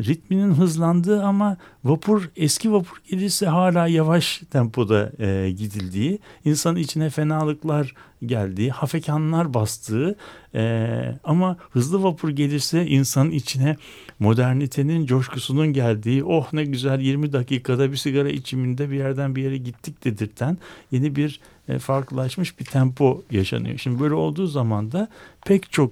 ritminin 0.07 0.53
hızlandığı 0.53 1.23
ama 1.23 1.57
vapur 1.83 2.29
eski 2.35 2.73
vapur 2.73 3.01
gelirse 3.09 3.45
hala 3.45 3.87
yavaş 3.87 4.41
tempoda 4.51 5.11
e, 5.19 5.51
gidildiği, 5.51 6.19
insanın 6.45 6.79
içine 6.79 7.09
fenalıklar 7.09 7.93
geldiği, 8.25 8.71
hafekanlar 8.71 9.53
bastığı 9.53 10.15
e, 10.55 10.89
ama 11.23 11.57
hızlı 11.71 12.03
vapur 12.03 12.29
gelirse 12.29 12.87
insanın 12.87 13.31
içine 13.31 13.75
modernitenin 14.19 15.05
coşkusunun 15.05 15.73
geldiği, 15.73 16.23
oh 16.23 16.53
ne 16.53 16.65
güzel 16.65 16.99
20 16.99 17.33
dakikada 17.33 17.91
bir 17.91 17.97
sigara 17.97 18.29
içiminde 18.29 18.89
bir 18.89 18.95
yerden 18.95 19.35
bir 19.35 19.43
yere 19.43 19.57
gittik 19.57 20.03
dedirten 20.05 20.57
yeni 20.91 21.15
bir 21.15 21.39
e, 21.69 21.79
farklılaşmış 21.79 22.59
bir 22.59 22.65
tempo 22.65 23.23
yaşanıyor. 23.31 23.77
Şimdi 23.77 23.99
böyle 23.99 24.13
olduğu 24.13 24.47
zaman 24.47 24.91
da 24.91 25.07
pek 25.45 25.71
çok 25.71 25.91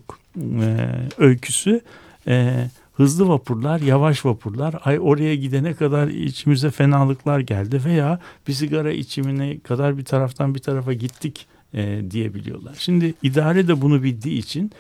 e, 0.62 0.90
öyküsü 1.18 1.82
e, 2.28 2.68
hızlı 2.98 3.28
vapurlar, 3.28 3.80
yavaş 3.80 4.26
vapurlar, 4.26 4.76
ay 4.84 5.00
oraya 5.02 5.36
gidene 5.36 5.74
kadar 5.74 6.08
içimize 6.08 6.72
fenalıklar 6.72 7.40
geldi 7.40 7.82
veya 7.86 8.20
bir 8.48 8.54
sigara 8.54 8.92
içimine 8.92 9.60
kadar 9.60 9.98
bir 9.98 10.06
taraftan 10.06 10.56
bir 10.56 10.60
tarafa 10.60 10.94
gittik 10.94 11.48
e, 11.74 12.02
diyebiliyorlar. 12.12 12.76
Şimdi 12.80 13.14
idare 13.24 13.68
de 13.68 13.82
bunu 13.82 14.04
bildiği 14.04 14.38
için 14.38 14.72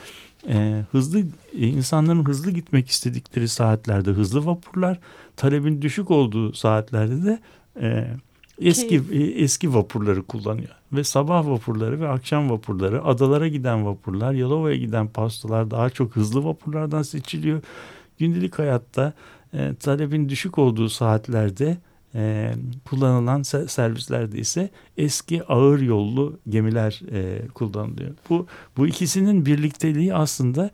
e, 0.50 0.84
hızlı 0.91 1.19
e, 1.60 1.67
insanların 1.67 2.25
hızlı 2.25 2.51
gitmek 2.51 2.89
istedikleri 2.89 3.48
saatlerde 3.48 4.12
hızlı 4.12 4.45
vapurlar, 4.45 5.00
talebin 5.36 5.81
düşük 5.81 6.12
olduğu 6.12 6.53
saatlerde 6.53 7.25
de 7.25 7.39
e, 7.81 8.07
eski 8.62 9.01
e, 9.12 9.24
eski 9.24 9.74
vapurları 9.74 10.24
kullanıyor 10.24 10.75
ve 10.93 11.03
sabah 11.03 11.48
vapurları 11.48 12.00
ve 12.00 12.07
akşam 12.07 12.50
vapurları, 12.50 13.03
adalara 13.03 13.48
giden 13.48 13.86
vapurlar, 13.86 14.34
Yalova'ya 14.34 14.75
giden 14.75 15.07
pastalar 15.07 15.72
daha 15.72 15.89
çok 15.89 16.15
hızlı 16.15 16.45
vapurlardan 16.45 17.01
seçiliyor. 17.01 17.62
Gündelik 18.19 18.60
hayatta 18.60 19.13
e, 19.53 19.75
talebin 19.79 20.29
düşük 20.29 20.57
olduğu 20.57 20.89
saatlerde 20.89 21.77
e, 22.15 22.53
kullanılan 22.89 23.41
se- 23.41 23.67
servislerde 23.67 24.38
ise 24.38 24.69
eski 24.98 25.43
ağır 25.43 25.79
yollu 25.81 26.39
gemiler 26.50 27.01
e, 27.12 27.48
kullanılıyor. 27.48 28.12
Bu 28.29 28.48
bu 28.77 28.88
ikisinin 28.88 29.45
birlikteliği 29.45 30.13
aslında 30.15 30.69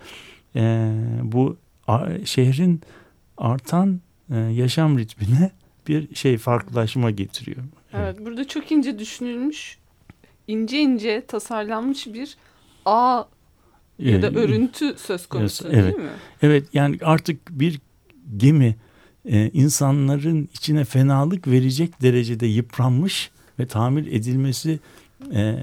e, 0.56 0.92
bu 1.24 1.58
a- 1.88 2.26
şehrin 2.26 2.82
artan 3.38 4.02
e, 4.34 4.38
yaşam 4.38 4.98
ritmine 5.00 5.52
bir 5.88 6.16
şey 6.16 6.38
farklılaşma 6.38 7.12
getiriyor. 7.12 7.58
evet 7.94 8.26
burada 8.26 8.48
çok 8.48 8.72
ince 8.72 9.00
düşünülmüş, 9.00 9.78
ince 10.48 10.80
ince 10.80 11.26
tasarlanmış 11.28 12.08
bir 12.08 12.38
ağ 12.86 13.24
ya 14.02 14.22
da 14.22 14.28
E, 14.28 14.36
örüntü 14.36 14.96
söz 14.98 15.28
konusu 15.28 15.68
evet. 15.72 15.84
değil 15.84 16.06
mi? 16.06 16.12
Evet 16.42 16.66
yani 16.74 16.98
artık 17.02 17.50
bir 17.50 17.80
gemi 18.38 18.76
e, 19.26 19.50
insanların 19.50 20.50
içine 20.54 20.86
fenalık 20.86 21.48
verecek 21.48 22.02
derecede 22.02 22.46
yıpranmış 22.46 23.32
ve 23.60 23.66
tamir 23.66 24.08
edilmesi 24.12 24.80
e, 25.34 25.56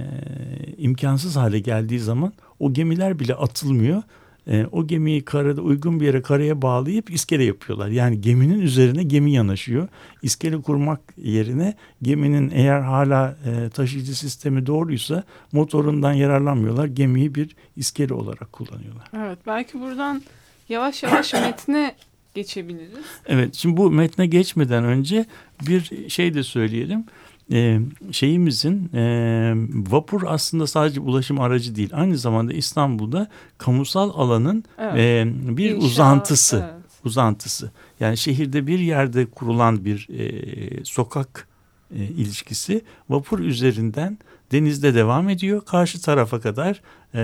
imkansız 0.79 1.37
hale 1.37 1.59
geldiği 1.59 2.01
zaman 2.01 2.33
o 2.61 2.73
gemiler 2.73 3.19
bile 3.19 3.35
atılmıyor. 3.35 4.03
E, 4.49 4.67
o 4.73 4.87
gemiyi 4.87 5.25
karada 5.25 5.61
uygun 5.61 6.01
bir 6.01 6.07
yere 6.07 6.23
karaya 6.23 6.63
bağlayıp 6.63 7.11
iskele 7.11 7.45
yapıyorlar. 7.45 7.89
Yani 7.89 8.21
geminin 8.21 8.61
üzerine 8.61 9.03
gemi 9.03 9.33
yanaşıyor. 9.33 9.89
İskele 10.23 10.63
kurmak 10.63 11.01
yerine 11.17 11.75
geminin 12.03 12.51
eğer 12.55 12.81
hala 12.81 13.37
e, 13.47 13.71
taşıyıcı 13.71 14.19
sistemi 14.19 14.67
doğruysa 14.67 15.25
motorundan 15.53 16.13
yararlanmıyorlar. 16.13 16.87
Gemiyi 16.87 17.35
bir 17.35 17.57
iskele 17.77 18.15
olarak 18.15 18.53
kullanıyorlar. 18.53 19.05
Evet 19.17 19.39
belki 19.47 19.81
buradan 19.81 20.23
yavaş 20.69 21.03
yavaş 21.03 21.33
metne 21.33 21.95
geçebiliriz. 22.35 23.05
Evet 23.27 23.55
şimdi 23.55 23.77
bu 23.77 23.91
metne 23.91 24.27
geçmeden 24.27 24.85
önce 24.85 25.27
bir 25.67 26.09
şey 26.09 26.35
de 26.35 26.43
söyleyelim. 26.43 27.05
Ee, 27.53 27.81
şeyimizin 28.13 28.91
e, 28.95 29.53
vapur 29.91 30.23
aslında 30.27 30.67
sadece 30.67 31.01
ulaşım 31.01 31.41
aracı 31.41 31.75
değil. 31.75 31.91
Aynı 31.93 32.19
zamanda 32.19 32.53
İstanbul'da 32.53 33.29
kamusal 33.59 34.11
alanın 34.15 34.65
Evet. 34.79 34.97
e, 35.27 35.57
bir 35.57 35.71
İnşaat, 35.71 35.83
uzantısı. 35.91 36.57
evet. 36.73 36.75
Uzantısı. 37.05 37.71
Yani 38.01 38.17
şehirde 38.17 38.67
bir 38.67 38.79
yerde 38.79 39.27
kurulan 39.27 39.85
bir 39.85 40.09
e, 40.19 40.85
sokak 40.85 41.49
e, 41.95 42.05
ilişkisi 42.05 42.83
vapur 43.09 43.39
üzerinden 43.39 44.19
denizde 44.53 44.95
devam 44.95 45.29
ediyor. 45.29 45.65
Karşı 45.65 46.01
tarafa 46.03 46.41
kadar 46.41 46.81
e, 47.15 47.21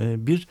e, 0.00 0.26
bir 0.26 0.48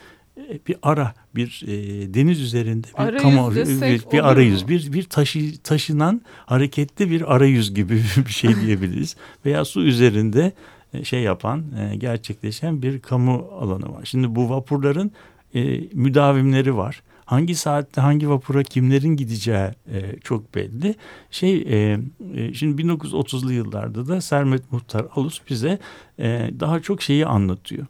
bir 0.68 0.76
ara 0.82 1.14
bir 1.36 1.64
e, 1.68 1.74
deniz 2.14 2.42
üzerinde 2.42 2.88
bir 2.88 3.04
Arayüz 3.04 3.22
kamu 3.22 3.56
bir, 3.56 4.12
bir 4.12 4.32
arayüz 4.32 4.64
mu? 4.64 4.70
bir 4.70 4.94
bir 4.94 5.04
taşı 5.04 5.58
taşınan 5.64 6.22
hareketli 6.46 7.12
bir 7.12 7.36
arayüz 7.36 7.74
gibi 7.74 7.96
bir 8.26 8.32
şey 8.32 8.62
diyebiliriz 8.62 9.16
veya 9.46 9.66
su 9.66 9.84
üzerinde 9.84 10.52
e, 10.94 11.04
şey 11.04 11.22
yapan 11.22 11.64
e, 11.80 11.96
gerçekleşen 11.96 12.82
bir 12.82 13.00
kamu 13.00 13.50
alanı 13.60 13.94
var. 13.94 14.02
Şimdi 14.06 14.36
bu 14.36 14.50
vapurların 14.50 15.12
e, 15.56 15.80
müdavimleri 15.94 16.78
var. 16.78 17.04
Hangi 17.26 17.56
saatte 17.56 18.02
hangi 18.02 18.30
vapura 18.30 18.64
kimlerin 18.64 19.16
gideceği 19.16 19.70
e, 19.92 20.20
çok 20.24 20.56
belli. 20.56 20.96
Şey 21.32 21.56
e, 21.58 22.00
e, 22.36 22.54
şimdi 22.54 22.82
1930'lu 22.82 23.54
yıllarda 23.54 24.08
da 24.08 24.22
Sermet 24.22 24.72
Muhtar 24.72 25.06
Alus 25.16 25.42
bize 25.50 25.80
e, 26.20 26.50
daha 26.60 26.80
çok 26.80 27.02
şeyi 27.02 27.26
anlatıyor. 27.26 27.86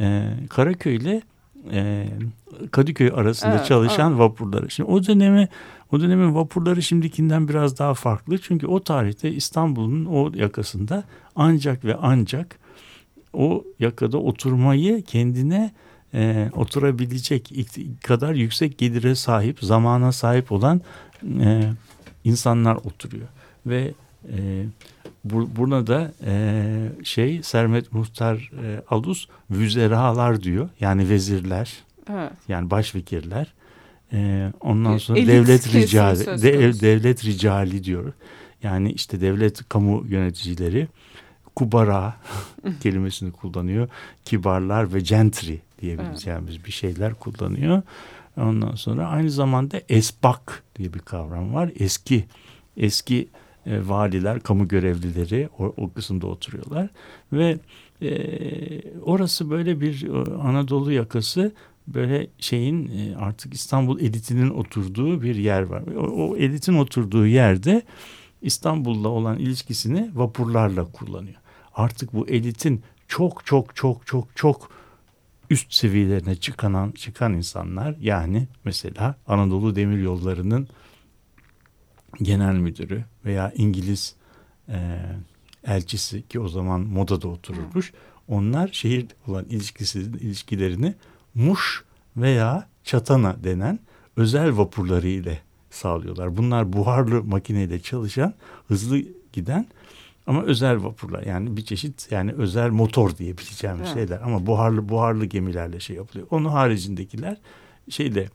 E, 0.00 0.32
Karaköy'le 0.48 1.22
e, 1.72 2.08
Kadıköy 2.70 3.10
arasında 3.14 3.56
Evet, 3.56 3.66
çalışan 3.66 4.10
evet. 4.10 4.20
vapurları. 4.20 4.70
Şimdi 4.70 4.90
o 4.90 5.06
dönemi 5.06 5.48
o 5.92 6.00
dönemin 6.00 6.34
vapurları 6.34 6.82
şimdikinden 6.82 7.48
biraz 7.48 7.78
daha 7.78 7.94
farklı. 7.94 8.38
Çünkü 8.38 8.66
o 8.66 8.80
tarihte 8.80 9.30
İstanbul'un 9.32 10.04
o 10.04 10.30
yakasında 10.34 11.04
ancak 11.36 11.84
ve 11.84 11.94
ancak 11.94 12.58
o 13.32 13.64
yakada 13.78 14.18
oturmayı 14.18 15.02
kendine 15.02 15.72
e, 16.14 16.50
oturabilecek 16.56 17.52
kadar 18.04 18.34
yüksek 18.34 18.78
gelire 18.78 19.14
sahip, 19.14 19.58
zamana 19.60 20.12
sahip 20.12 20.52
olan 20.52 20.80
e, 21.40 21.62
insanlar 22.24 22.76
oturuyor. 22.76 23.28
Ve 23.66 23.92
e, 24.32 24.64
bu, 25.30 25.56
buna 25.56 25.86
da 25.86 26.12
e, 26.26 27.04
şey 27.04 27.42
Sermet 27.42 27.92
Muhtar 27.92 28.36
e, 28.64 28.82
Alus 28.90 29.28
vüzeralar 29.50 30.42
diyor. 30.42 30.68
Yani 30.80 31.08
vezirler, 31.08 31.72
Evet. 32.12 32.32
yani 32.48 32.70
başvekirler. 32.70 33.52
E, 34.12 34.52
ondan 34.60 34.98
sonra 34.98 35.18
elit 35.18 35.28
devlet 35.28 35.74
ricali, 35.74 36.26
de- 36.42 36.80
devlet 36.80 37.24
ricali 37.24 37.84
diyor. 37.84 38.12
Yani 38.62 38.92
işte 38.92 39.20
devlet 39.20 39.68
kamu 39.68 40.04
yöneticileri 40.08 40.88
kubara 41.56 42.14
kelimesini 42.82 43.32
kullanıyor. 43.32 43.88
Kibarlar 44.24 44.94
ve 44.94 45.00
gentry 45.00 45.56
diyebileceğimiz 45.80 46.64
bir 46.64 46.72
şeyler 46.72 47.14
kullanıyor. 47.14 47.82
Ondan 48.36 48.74
sonra 48.74 49.06
aynı 49.08 49.30
zamanda 49.30 49.80
esbak 49.88 50.62
diye 50.76 50.94
bir 50.94 50.98
kavram 50.98 51.54
var. 51.54 51.70
Eski 51.78 52.24
eski 52.76 53.28
e, 53.66 53.88
valiler, 53.88 54.40
kamu 54.40 54.68
görevlileri 54.68 55.48
o, 55.58 55.74
o 55.76 55.92
kısımda 55.92 56.26
oturuyorlar 56.26 56.88
ve 57.32 57.58
e, 58.02 59.00
orası 59.02 59.50
böyle 59.50 59.80
bir 59.80 60.08
e, 60.08 60.34
Anadolu 60.34 60.92
yakası 60.92 61.52
böyle 61.86 62.26
şeyin 62.38 62.90
e, 62.98 63.16
artık 63.16 63.54
İstanbul 63.54 64.00
elitinin 64.00 64.50
oturduğu 64.50 65.22
bir 65.22 65.34
yer 65.36 65.62
var. 65.62 65.82
O, 65.96 66.00
o 66.00 66.36
elitin 66.36 66.74
oturduğu 66.74 67.26
yerde 67.26 67.82
İstanbul'la 68.42 69.08
olan 69.08 69.38
ilişkisini 69.38 70.10
vapurlarla 70.14 70.84
kullanıyor. 70.84 71.36
Artık 71.74 72.12
bu 72.12 72.28
elitin 72.28 72.82
çok 73.08 73.46
çok 73.46 73.76
çok 73.76 74.06
çok 74.06 74.36
çok 74.36 74.70
üst 75.50 75.74
seviyelerine 75.74 76.36
çıkan 76.36 76.90
çıkan 76.90 77.32
insanlar 77.32 77.96
yani 78.00 78.48
mesela 78.64 79.16
Anadolu 79.26 79.76
Demir 79.76 79.98
Yolları'nın 79.98 80.68
genel 82.22 82.54
müdürü 82.54 83.04
veya 83.24 83.52
İngiliz 83.56 84.14
e, 84.68 84.98
elçisi 85.66 86.28
ki 86.28 86.40
o 86.40 86.48
zaman 86.48 86.80
modada 86.80 87.28
otururmuş. 87.28 87.92
Onlar 88.28 88.68
şehir 88.72 89.06
olan 89.26 89.44
ilişkisi 89.44 90.00
ilişkilerini 90.00 90.94
Muş 91.34 91.84
veya 92.16 92.68
Çatana 92.84 93.36
denen 93.44 93.78
özel 94.16 94.56
vapurları 94.56 95.08
ile 95.08 95.40
sağlıyorlar. 95.70 96.36
Bunlar 96.36 96.72
buharlı 96.72 97.24
makineyle 97.24 97.80
çalışan, 97.80 98.34
hızlı 98.68 99.02
giden 99.32 99.66
ama 100.26 100.42
özel 100.42 100.84
vapurlar 100.84 101.22
yani 101.22 101.56
bir 101.56 101.64
çeşit 101.64 102.12
yani 102.12 102.32
özel 102.32 102.70
motor 102.70 103.16
diyebileceğim 103.16 103.76
Evet. 103.78 103.94
şeyler 103.94 104.20
ama 104.20 104.46
buharlı 104.46 104.88
buharlı 104.88 105.24
gemilerle 105.24 105.80
şey 105.80 105.96
yapılıyor. 105.96 106.26
Onun 106.30 106.48
haricindekiler 106.48 107.36
şeyle 107.90 108.28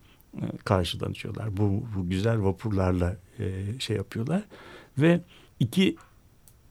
karşılanıyorlar. 0.65 1.57
Bu, 1.57 1.83
bu 1.95 2.09
güzel 2.09 2.43
vapurlarla 2.43 3.17
e, 3.39 3.63
şey 3.79 3.97
yapıyorlar 3.97 4.43
ve 4.97 5.21
iki 5.59 5.95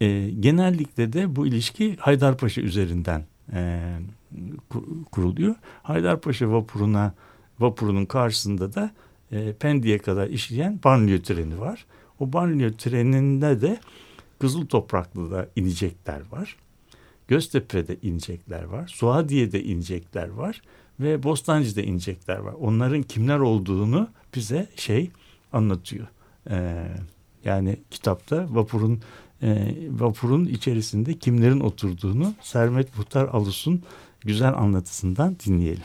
e, 0.01 0.31
genellikle 0.31 1.13
de 1.13 1.37
bu 1.37 1.47
ilişki 1.47 1.97
Haydarpaşa 1.97 2.61
üzerinden 2.61 3.25
e, 3.53 3.81
kur- 4.71 5.05
kuruluyor. 5.13 5.55
Haydarpaşa 5.83 6.53
vapuruna 6.53 7.15
vapurunun 7.59 8.07
karşısında 8.07 8.75
da 8.75 8.91
e, 9.33 9.53
Pendik'e 9.53 9.99
kadar 9.99 10.29
işleyen 10.29 10.81
banliyö 10.85 11.23
treni 11.23 11.61
var. 11.61 11.87
O 12.19 12.33
banliyö 12.33 12.73
treninde 12.73 13.61
de 13.61 13.81
Kızıl 14.39 14.67
Topraklı'da 14.67 15.49
inecekler 15.57 16.21
var. 16.31 16.57
Göztepe'de 17.31 17.97
inecekler 18.03 18.63
var. 18.63 18.89
Suadiye'de 18.89 19.65
inecekler 19.65 20.29
var. 20.29 20.63
Ve 21.01 21.23
Bostancı'da 21.23 21.83
inecekler 21.83 22.39
var. 22.39 22.53
Onların 22.53 23.03
kimler 23.03 23.39
olduğunu 23.39 24.09
bize 24.35 24.69
şey 24.77 25.11
anlatıyor. 25.53 26.07
Ee, 26.51 26.87
yani 27.45 27.77
kitapta 27.91 28.47
vapurun 28.51 29.01
e, 29.43 29.75
vapurun 29.91 30.45
içerisinde 30.47 31.15
kimlerin 31.15 31.61
oturduğunu 31.61 32.35
Sermet 32.43 32.99
Muhtar 32.99 33.29
Alus'un 33.29 33.83
güzel 34.21 34.55
anlatısından 34.55 35.37
dinleyelim. 35.47 35.83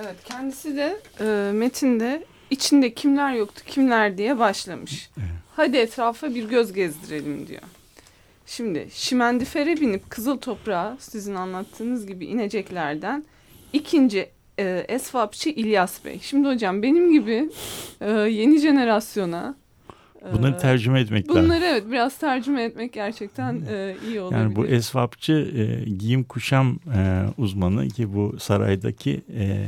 Evet 0.00 0.16
kendisi 0.24 0.76
de 0.76 1.00
e, 1.20 1.52
metinde 1.52 2.24
içinde 2.50 2.94
kimler 2.94 3.32
yoktu 3.32 3.62
kimler 3.66 4.18
diye 4.18 4.38
başlamış. 4.38 5.10
Hadi 5.56 5.76
etrafa 5.76 6.34
bir 6.34 6.48
göz 6.48 6.72
gezdirelim 6.72 7.46
diyor. 7.46 7.62
Şimdi 8.46 8.88
şimendifere 8.92 9.80
binip 9.80 10.10
kızıl 10.10 10.38
toprağa 10.38 10.96
sizin 11.00 11.34
anlattığınız 11.34 12.06
gibi 12.06 12.26
ineceklerden 12.26 13.24
ikinci 13.72 14.30
e, 14.58 14.84
esvapçı 14.88 15.50
İlyas 15.50 16.04
Bey. 16.04 16.18
Şimdi 16.22 16.48
hocam 16.48 16.82
benim 16.82 17.12
gibi 17.12 17.50
e, 18.00 18.10
yeni 18.10 18.58
jenerasyona 18.58 19.54
Bunları 20.32 20.58
tercüme 20.58 21.00
etmek 21.00 21.28
lazım. 21.30 21.44
bunları 21.44 21.64
evet 21.64 21.84
biraz 21.90 22.18
tercüme 22.18 22.62
etmek 22.62 22.92
gerçekten 22.92 23.62
e, 23.68 23.96
iyi 24.08 24.20
olabilir. 24.20 24.40
Yani 24.40 24.56
bu 24.56 24.66
esvapçı 24.66 25.32
e, 25.32 25.90
giyim 25.90 26.24
kuşam 26.24 26.78
e, 26.94 27.24
uzmanı 27.38 27.88
ki 27.88 28.14
bu 28.14 28.36
saraydaki 28.38 29.20
e, 29.34 29.66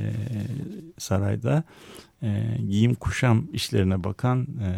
sarayda 0.99 1.65
e, 2.23 2.57
giyim 2.69 2.95
kuşam 2.95 3.47
işlerine 3.53 4.05
bakan 4.05 4.43
e, 4.43 4.71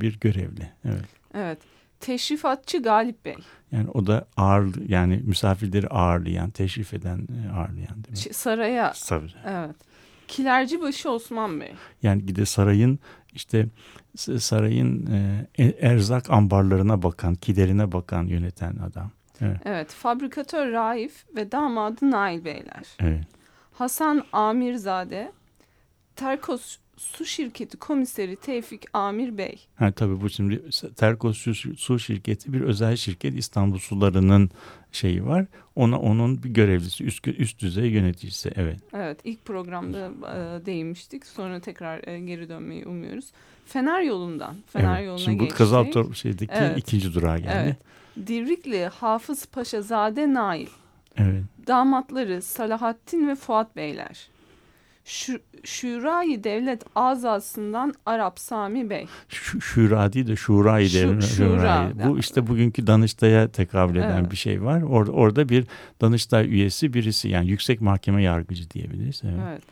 bir 0.00 0.20
görevli. 0.20 0.70
Evet. 0.84 1.04
Evet. 1.34 1.58
Teşrifatçı 2.00 2.82
Galip 2.82 3.24
Bey. 3.24 3.36
Yani 3.72 3.90
o 3.90 4.06
da 4.06 4.26
ağır 4.36 4.88
yani 4.88 5.22
misafirleri 5.24 5.88
ağırlayan, 5.88 6.50
teşrif 6.50 6.94
eden, 6.94 7.18
e, 7.18 7.52
ağırlayan 7.52 8.04
demek. 8.06 8.18
Şey, 8.18 8.32
saraya. 8.32 8.92
Tabii. 9.08 9.30
Evet. 9.46 9.76
Kilercibaşı 10.28 11.10
Osman 11.10 11.60
Bey. 11.60 11.72
Yani 12.02 12.26
gide 12.26 12.44
sarayın 12.46 12.98
işte 13.34 13.66
sarayın 14.18 15.06
e, 15.06 15.46
e- 15.58 15.76
erzak 15.80 16.30
ambarlarına 16.30 17.02
bakan, 17.02 17.34
kilerine 17.34 17.92
bakan 17.92 18.26
yöneten 18.26 18.76
adam. 18.76 19.10
Evet. 19.40 19.60
Evet. 19.64 19.90
Fabrikatör 19.90 20.72
Raif 20.72 21.24
ve 21.36 21.52
damadı 21.52 22.10
Nail 22.10 22.44
Beyler. 22.44 22.86
Evet. 23.00 23.24
Hasan 23.72 24.24
Amirzade. 24.32 25.32
Terkos 26.16 26.78
Su 26.98 27.24
Şirketi 27.24 27.76
Komiseri 27.76 28.36
Tevfik 28.36 28.84
Amir 28.92 29.38
Bey. 29.38 29.66
Ha, 29.76 29.92
tabii 29.92 30.20
bu 30.20 30.30
şimdi 30.30 30.62
Terkos 30.96 31.38
Su, 31.38 31.54
Su 31.54 31.98
Şirketi 31.98 32.52
bir 32.52 32.60
özel 32.60 32.96
şirket 32.96 33.38
İstanbul 33.38 33.78
Suları'nın 33.78 34.50
şeyi 34.92 35.26
var. 35.26 35.46
Ona 35.76 35.98
onun 36.00 36.42
bir 36.42 36.48
görevlisi 36.48 37.04
üst 37.04 37.28
üst 37.28 37.60
düzey 37.60 37.90
yöneticisi 37.90 38.52
evet. 38.56 38.78
Evet 38.94 39.20
ilk 39.24 39.44
programda 39.44 39.98
e, 40.06 40.66
değinmiştik. 40.66 41.26
Sonra 41.26 41.60
tekrar 41.60 42.08
e, 42.08 42.20
geri 42.20 42.48
dönmeyi 42.48 42.86
umuyoruz. 42.86 43.32
Fener 43.66 44.02
yolundan. 44.02 44.56
Fener 44.66 44.96
evet. 44.96 45.06
yoluna 45.06 45.18
Şimdi 45.18 45.38
bu 45.38 45.42
geçtik. 45.42 45.58
Kazaltor 45.58 46.14
şeydeki 46.14 46.52
Evet. 46.54 46.78
ikinci 46.78 47.14
durağa 47.14 47.38
geldi. 47.38 47.76
Evet. 48.16 48.28
Divrikli 48.28 48.86
Hafız 48.86 49.46
Paşazade 49.46 50.34
Nail. 50.34 50.68
Evet. 51.16 51.42
Damatları 51.66 52.42
Salahattin 52.42 53.28
ve 53.28 53.34
Fuat 53.34 53.76
Beyler. 53.76 54.28
Şu, 55.08 55.38
Şurayı 55.64 56.44
Devlet 56.44 56.82
Azası'ndan 56.94 57.94
Arap 58.06 58.38
Sami 58.38 58.90
Bey. 58.90 59.06
Şu, 59.28 59.60
şura 59.60 60.12
değil 60.12 60.26
de 60.26 60.36
şurayı 60.36 60.88
Şu- 60.88 60.98
devrim- 60.98 61.22
şura. 61.22 61.90
Bu 62.04 62.18
işte 62.18 62.46
bugünkü 62.46 62.86
Danıştay'a 62.86 63.48
tekabül 63.48 63.96
eden 63.96 64.20
Evet. 64.20 64.30
bir 64.30 64.36
şey 64.36 64.62
var. 64.62 64.82
Orada, 64.82 65.12
orada 65.12 65.48
bir 65.48 65.64
Danıştay 66.00 66.46
üyesi 66.48 66.94
birisi 66.94 67.28
yani 67.28 67.48
yüksek 67.48 67.80
mahkeme 67.80 68.22
yargıcı 68.22 68.70
diyebiliriz. 68.70 69.22
Evet. 69.24 69.40
Evet. 69.48 69.62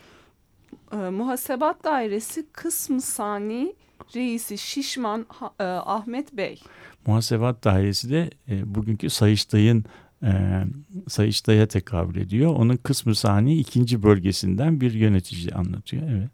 Ee, 0.92 1.10
Muhasebat 1.10 1.84
Dairesi 1.84 2.46
Kısmı 2.52 3.00
Sani 3.00 3.74
Reisi 4.16 4.58
Şişman 4.58 5.26
e, 5.60 5.64
Ahmet 5.64 6.32
Bey. 6.32 6.60
Muhasebat 7.06 7.64
dairesi 7.64 8.10
de 8.10 8.30
e, 8.48 8.74
bugünkü 8.74 9.10
Sayıştay'ın 9.10 9.84
e, 10.22 10.62
Sayıştay'a 11.08 11.66
tekabül 11.66 12.20
ediyor. 12.20 12.54
Onun 12.54 12.76
kısmı 12.76 13.14
sani 13.14 13.58
ikinci 13.58 14.02
bölgesinden 14.02 14.80
bir 14.80 14.92
yönetici 14.92 15.54
anlatıyor. 15.54 16.02
Evet. 16.10 16.30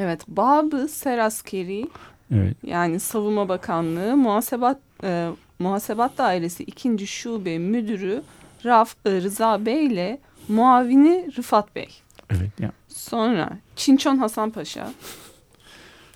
Evet. 0.00 0.28
Babı 0.28 0.88
Seraskeri 0.88 1.86
Evet. 2.34 2.56
yani 2.62 3.00
Savunma 3.00 3.48
Bakanlığı 3.48 4.16
Muhasebat 4.16 4.78
e, 5.04 5.28
Muhasebat 5.58 6.18
Dairesi 6.18 6.62
2. 6.64 7.06
Şube 7.06 7.58
Müdürü 7.58 8.22
Raf, 8.64 8.94
e, 9.06 9.10
Rıza 9.10 9.66
Bey 9.66 9.86
ile 9.86 10.20
muavini 10.48 11.30
Rıfat 11.38 11.76
Bey. 11.76 11.88
Evet. 12.30 12.60
Ya. 12.60 12.72
Sonra 12.88 13.58
Çinçon 13.76 14.16
Hasan 14.18 14.50
Paşa. 14.50 14.92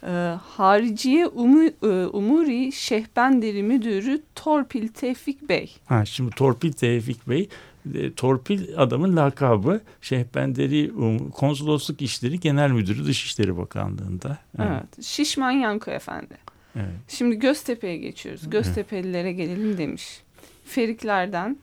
Ee, 0.03 0.35
Hariciye 0.43 1.27
Umu, 1.27 1.65
e, 1.83 1.87
Umuri 2.07 2.73
Şehbenderi 2.73 3.63
Müdürü 3.63 4.23
Torpil 4.35 4.89
Tevfik 4.89 5.49
Bey. 5.49 5.77
Ha, 5.87 6.05
şimdi 6.05 6.31
Torpil 6.31 6.73
Tevfik 6.73 7.29
Bey, 7.29 7.49
e, 7.95 8.13
Torpil 8.13 8.69
adamın 8.77 9.17
lakabı 9.17 9.81
Şehbenderi 10.01 10.93
um, 10.93 11.31
Konsolosluk 11.31 12.03
İşleri 12.03 12.41
Genel 12.41 12.71
Müdürü 12.71 13.05
Dışişleri 13.07 13.57
Bakanlığı'nda. 13.57 14.39
Evet. 14.59 15.05
Şişman 15.05 15.51
Yanko 15.51 15.91
Efendi. 15.91 16.35
evet. 16.77 16.87
Şimdi 17.09 17.37
Göztepe'ye 17.39 17.97
geçiyoruz. 17.97 18.51
Göztepe'lilere 18.51 19.33
gelelim 19.33 19.79
demiş. 19.79 20.23
Feriklerden 20.65 21.57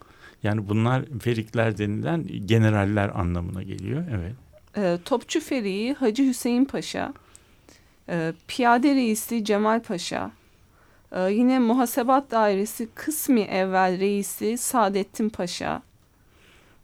Yani 0.44 0.70
bunlar 0.70 1.04
ferikler 1.22 1.78
denilen 1.78 2.26
generaller 2.46 3.10
anlamına 3.10 3.64
geliyor. 3.64 4.04
Evet. 4.16 4.34
e, 4.78 4.98
Topçu 5.06 5.40
Feriği 5.40 5.94
Hacı 5.94 6.24
Hüseyin 6.24 6.66
Paşa, 6.66 7.14
e, 8.10 8.34
Piyade 8.48 8.96
Reisi 8.96 9.46
Cemal 9.46 9.80
Paşa, 9.84 10.32
e, 11.12 11.32
yine 11.32 11.60
Muhasebat 11.60 12.32
Dairesi 12.32 12.88
kısmi 12.96 13.42
evvel 13.42 14.00
reisi 14.00 14.58
Saadettin 14.58 15.30
Paşa, 15.30 15.82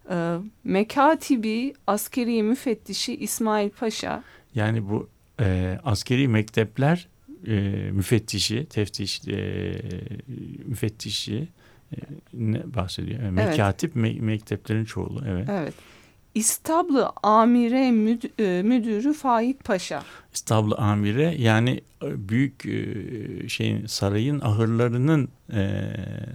e, 0.10 0.38
Mekatibi 0.64 1.74
Askeri 1.88 2.44
Müfettişi 2.44 3.16
İsmail 3.16 3.70
Paşa, 3.70 4.24
Yani 4.56 4.90
bu 4.90 5.10
e, 5.40 5.80
askeri 5.86 6.28
mektepler 6.28 7.08
e, 7.48 7.52
müfettişi, 7.92 8.66
teftiş 8.66 9.28
e, 9.28 9.82
müfettişi 10.66 11.48
e, 11.94 11.98
ne 12.34 12.74
bahsediyor? 12.76 13.24
E, 13.24 13.32
mekatip 13.32 13.96
me- 13.96 14.22
mekteplerin 14.22 14.86
çoğulu. 14.86 15.24
Evet. 15.28 15.48
evet. 15.52 15.74
İstablı 16.36 17.12
Amire 17.24 17.90
Müd- 17.90 18.60
e, 18.60 18.64
Müdürü 18.64 19.14
Faik 19.14 19.64
Paşa. 19.64 20.04
İstablı 20.34 20.76
amire 20.76 21.36
yani 21.38 21.82
e, 22.04 22.30
büyük 22.30 22.66
e, 22.66 23.50
şeyin 23.50 23.86
sarayın 23.86 24.40
ahırlarının 24.40 25.30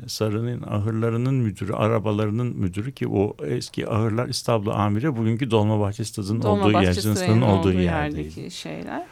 sarayın 0.07 0.63
ahırlarının 0.63 1.35
müdürü, 1.35 1.73
arabalarının 1.73 2.47
müdürü 2.57 2.93
ki 2.93 3.09
o 3.09 3.37
eski 3.45 3.89
ahırlar 3.89 4.29
İstablı 4.29 4.73
amire 4.75 5.17
bugünkü 5.17 5.51
Dolmabahçe 5.51 6.05
stadının 6.05 6.41
olduğu 6.41 6.49
yer, 6.49 6.75
Dolmabahçe 6.75 7.01
stadının 7.01 7.43
olduğu, 7.43 7.59
olduğu 7.69 7.73
yerdeydi. 7.81 8.19
yerdeki 8.21 8.51
şeyler. 8.51 9.07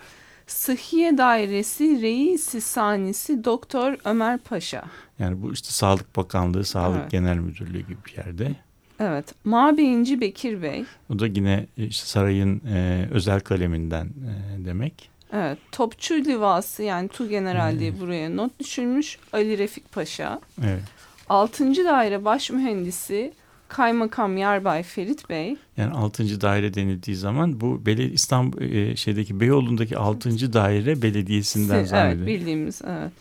Sıhhiye 0.47 1.19
Dairesi 1.19 2.03
Reisi 2.03 2.61
Sanisi 2.61 3.45
Doktor 3.45 3.97
Ömer 4.05 4.39
Paşa. 4.39 4.85
Yani 5.19 5.43
bu 5.43 5.53
işte 5.53 5.69
Sağlık 5.71 6.17
Bakanlığı, 6.17 6.65
Sağlık 6.65 7.01
Evet. 7.01 7.11
Genel 7.11 7.37
Müdürlüğü 7.37 7.81
gibi 7.81 7.97
bir 8.07 8.17
yerde. 8.17 8.55
Evet. 9.01 9.35
Mabeyinci 9.45 10.21
Bekir 10.21 10.63
Bey. 10.63 10.85
O 11.15 11.19
da 11.19 11.27
yine 11.27 11.67
işte 11.77 12.07
sarayın 12.07 12.63
e, 12.75 13.09
özel 13.11 13.41
kaleminden 13.41 14.05
e, 14.07 14.65
demek. 14.67 15.11
Evet. 15.33 15.59
Topçu 15.73 16.15
Livası 16.15 16.83
yani 16.83 17.09
Tu 17.09 17.29
General 17.29 17.79
diye 17.79 18.01
buraya 18.01 18.31
not 18.31 18.61
düşülmüş. 18.61 19.19
Ali 19.33 19.59
Refik 19.59 19.93
Paşa. 19.93 20.41
Evet. 20.65 20.83
6. 21.29 21.65
Daire 21.85 22.25
Baş 22.25 22.51
Mühendisi 22.51 23.33
Kaymakam 23.69 24.37
Yarbay 24.37 24.83
Ferit 24.83 25.29
Bey. 25.31 25.57
Yani 25.77 25.93
6. 25.93 26.41
daire 26.41 26.75
denildiği 26.75 27.17
zaman 27.17 27.61
bu 27.61 27.87
Belediye 27.87 28.09
İstanbul 28.09 28.61
e, 28.63 28.97
şeydeki 28.97 29.41
Beyoğlu'ndaki 29.41 29.99
6. 29.99 30.53
daire 30.53 31.03
belediyesinden 31.03 31.75
Evet 31.75 31.89
zannediyorum. 31.89 32.27
bildiğimiz 32.27 32.83
evet. 32.87 33.13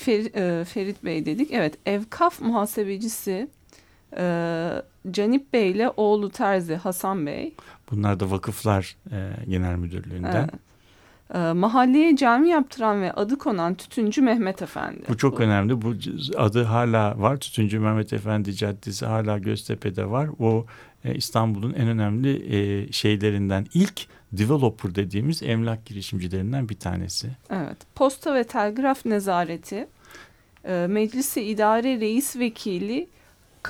Fer- 0.00 0.60
e, 0.60 0.64
Ferit 0.64 1.04
Bey 1.04 1.26
dedik. 1.26 1.50
Evet. 1.52 1.74
Evkaf 1.86 2.40
muhasebecisi 2.40 3.48
e, 4.16 4.82
Canip 5.10 5.52
Bey 5.52 5.70
ile 5.70 5.90
oğlu 5.96 6.30
Terzi 6.30 6.74
Hasan 6.74 7.26
Bey. 7.26 7.54
Bunlar 7.90 8.20
da 8.20 8.30
vakıflar 8.30 8.96
e, 9.12 9.30
genel 9.48 9.76
müdürlüğünden. 9.76 10.48
Evet. 10.50 10.66
E, 11.34 11.52
mahalleye 11.52 12.16
cami 12.16 12.48
yaptıran 12.48 13.02
ve 13.02 13.12
adı 13.12 13.38
konan 13.38 13.74
tütüncü 13.74 14.22
Mehmet 14.22 14.62
Efendi. 14.62 15.02
Bu 15.08 15.16
çok 15.16 15.40
önemli. 15.40 15.82
Bu 15.82 15.94
adı 16.36 16.64
hala 16.64 17.20
var. 17.20 17.36
Tütüncü 17.36 17.78
Mehmet 17.78 18.12
Efendi 18.12 18.54
Caddesi 18.54 19.06
hala 19.06 19.38
Göztepe'de 19.38 20.10
var. 20.10 20.28
O 20.38 20.66
e, 21.04 21.14
İstanbul'un 21.14 21.72
en 21.72 21.88
önemli 21.88 22.56
e, 22.56 22.92
şeylerinden 22.92 23.66
ilk 23.74 24.06
developer 24.32 24.94
dediğimiz 24.94 25.42
emlak 25.42 25.86
girişimcilerinden 25.86 26.68
bir 26.68 26.78
tanesi. 26.78 27.30
Evet. 27.50 27.76
Posta 27.94 28.34
ve 28.34 28.44
Telgraf 28.44 29.04
Nezareti, 29.04 29.88
e, 30.64 30.86
Meclisi 30.88 31.42
İdare 31.42 32.00
Reis 32.00 32.36
Vekili 32.36 33.08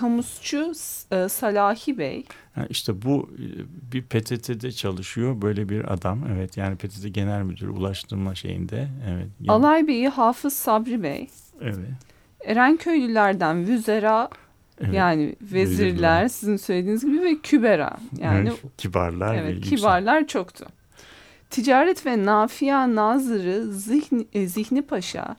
Kamusçu 0.01 0.73
e, 1.13 1.29
Salahi 1.29 1.99
Bey. 1.99 2.25
Ha, 2.55 2.67
işte 2.71 3.03
bu 3.03 3.31
e, 3.39 3.47
bir 3.93 4.03
PTT'de 4.03 4.73
çalışıyor 4.73 5.43
böyle 5.43 5.69
bir 5.69 5.93
adam. 5.93 6.21
Evet 6.37 6.57
yani 6.57 6.77
PTT 6.77 7.15
Genel 7.15 7.43
Müdürü 7.43 7.71
ulaştırma 7.71 8.35
şeyinde. 8.35 8.89
Evet. 9.11 9.27
Yani- 9.41 9.51
Alay 9.59 9.87
Bey'i 9.89 10.09
Hafız 10.09 10.53
Sabri 10.53 11.03
Bey. 11.03 11.29
Evet. 11.61 11.77
Erenköylülerden 12.45 13.67
Vüzera 13.67 14.29
evet. 14.81 14.95
yani 14.95 15.37
vezirler, 15.43 15.87
Vezirler. 15.87 16.29
sizin 16.29 16.57
söylediğiniz 16.57 17.05
gibi 17.05 17.21
ve 17.23 17.39
kübera. 17.39 17.97
Yani 18.21 18.49
Evet, 18.49 18.63
kibarlar 18.79 19.35
ve 19.35 19.39
evet, 19.41 19.55
yüksek- 19.55 19.79
kibarlar 19.79 20.27
çoktu. 20.27 20.67
Ticaret 21.51 22.07
ve 22.07 22.25
Nafia 22.25 22.95
Nazırı 22.95 23.73
Zihni, 23.73 24.27
e, 24.33 24.47
Zihni 24.47 24.83
Paşa, 24.83 25.37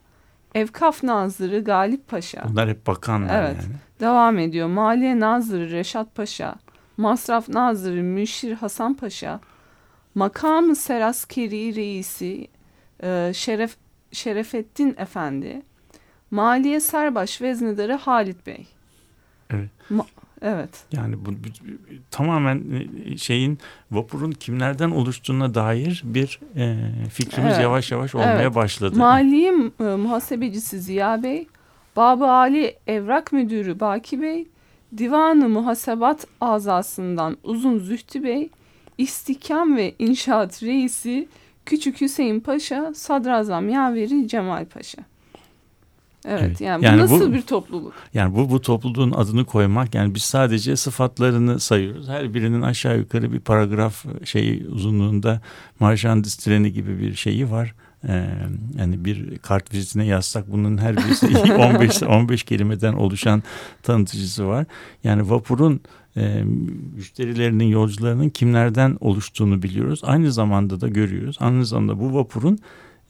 Evkaf 0.56 1.04
Nazırı 1.04 1.64
Galip 1.64 2.08
Paşa. 2.08 2.44
Bunlar 2.50 2.70
hep 2.70 2.88
bakanlar 2.88 3.44
Evet. 3.44 3.58
yani. 3.64 3.76
Devam 4.00 4.38
ediyor. 4.40 4.68
Maliye 4.68 5.20
Nazırı 5.20 5.72
Reşat 5.72 6.16
Paşa, 6.16 6.56
Masraf 6.98 7.50
Nazırı 7.50 8.04
Müşir 8.04 8.54
Hasan 8.54 8.94
Paşa, 8.94 9.40
Makamı 10.16 10.76
Seraskeri 10.76 11.76
Reisi 11.76 12.48
e, 13.04 13.32
Şeref 13.36 13.76
Şerefettin 14.12 14.96
Efendi, 14.98 15.62
Maliye 16.32 16.80
Serbaş 16.80 17.42
Veznedarı 17.42 17.94
Halit 17.94 18.48
Bey. 18.48 18.68
Evet. 19.50 19.70
Ma- 19.92 20.06
evet. 20.42 20.70
Yani 20.92 21.26
bu, 21.26 21.32
bu- 21.32 21.92
tamamen 22.12 22.64
e, 23.06 23.18
şeyin 23.18 23.60
vapurun 23.92 24.32
kimlerden 24.32 24.92
oluştuğuna 24.92 25.54
dair 25.54 26.02
bir 26.06 26.40
e, 26.56 26.76
fikrimiz 27.10 27.52
Evet. 27.54 27.62
yavaş 27.64 27.92
yavaş 27.92 28.16
olmaya 28.16 28.42
Evet. 28.42 28.56
başladı. 28.56 28.96
Maliye 28.98 29.54
e, 29.80 29.84
Muhasebecisi 29.84 30.80
Ziya 30.80 31.24
Bey, 31.24 31.48
Baba 31.98 32.32
Ali 32.32 32.76
Evrak 32.88 33.34
Müdürü 33.34 33.80
Baki 33.80 34.22
Bey, 34.22 34.48
Divanı 34.98 35.50
Muhasebat 35.50 36.28
Azasından 36.42 37.38
Uzun 37.44 37.80
Zühtü 37.80 38.24
Bey, 38.24 38.50
İstihkam 38.98 39.78
ve 39.78 39.96
İnşaat 40.00 40.64
Reisi 40.64 41.28
Küçük 41.66 42.02
Hüseyin 42.02 42.40
Paşa, 42.40 42.94
Sadrazam 42.96 43.70
Yaveri 43.70 44.28
Cemal 44.28 44.66
Paşa. 44.66 44.98
Evet, 46.26 46.42
Evet. 46.46 46.62
yani, 46.62 46.86
Yani 46.86 46.98
bu 46.98 47.04
nasıl 47.04 47.30
bu- 47.30 47.34
bir 47.34 47.42
topluluk? 47.42 47.94
Yani 48.14 48.36
bu 48.36 48.50
bu 48.50 48.62
topluluğun 48.62 49.12
adını 49.12 49.46
koymak 49.46 49.96
yani 49.96 50.16
biz 50.16 50.22
sadece 50.22 50.76
sıfatlarını 50.76 51.60
sayıyoruz. 51.60 52.08
Her 52.10 52.34
birinin 52.34 52.62
aşağı 52.62 52.98
yukarı 52.98 53.34
bir 53.34 53.40
paragraf 53.40 54.06
şeyi 54.26 54.68
uzunluğunda 54.68 55.42
marşandis 55.80 56.36
treni 56.36 56.74
gibi 56.74 57.00
bir 57.00 57.16
şeyi 57.16 57.52
var. 57.52 57.76
Ee, 58.08 58.26
yani 58.80 59.06
bir 59.06 59.38
kart 59.38 59.74
vizitine 59.74 60.06
yazsak 60.06 60.52
bunun 60.52 60.78
her 60.78 60.98
birisi 60.98 61.54
15 61.54 62.04
15 62.04 62.44
kelimeden 62.44 62.94
oluşan 62.94 63.44
tanıtıcısı 63.84 64.48
var. 64.48 64.66
Yani 65.04 65.30
vapurun 65.30 65.82
e, 66.18 66.44
müşterilerinin, 66.96 67.66
yolcularının 67.66 68.30
kimlerden 68.30 68.98
oluştuğunu 69.00 69.64
biliyoruz. 69.64 70.02
Aynı 70.04 70.32
zamanda 70.32 70.82
da 70.82 70.88
görüyoruz. 70.88 71.38
Aynı 71.40 71.66
zamanda 71.66 72.00
bu 72.00 72.14
vapurun 72.14 72.60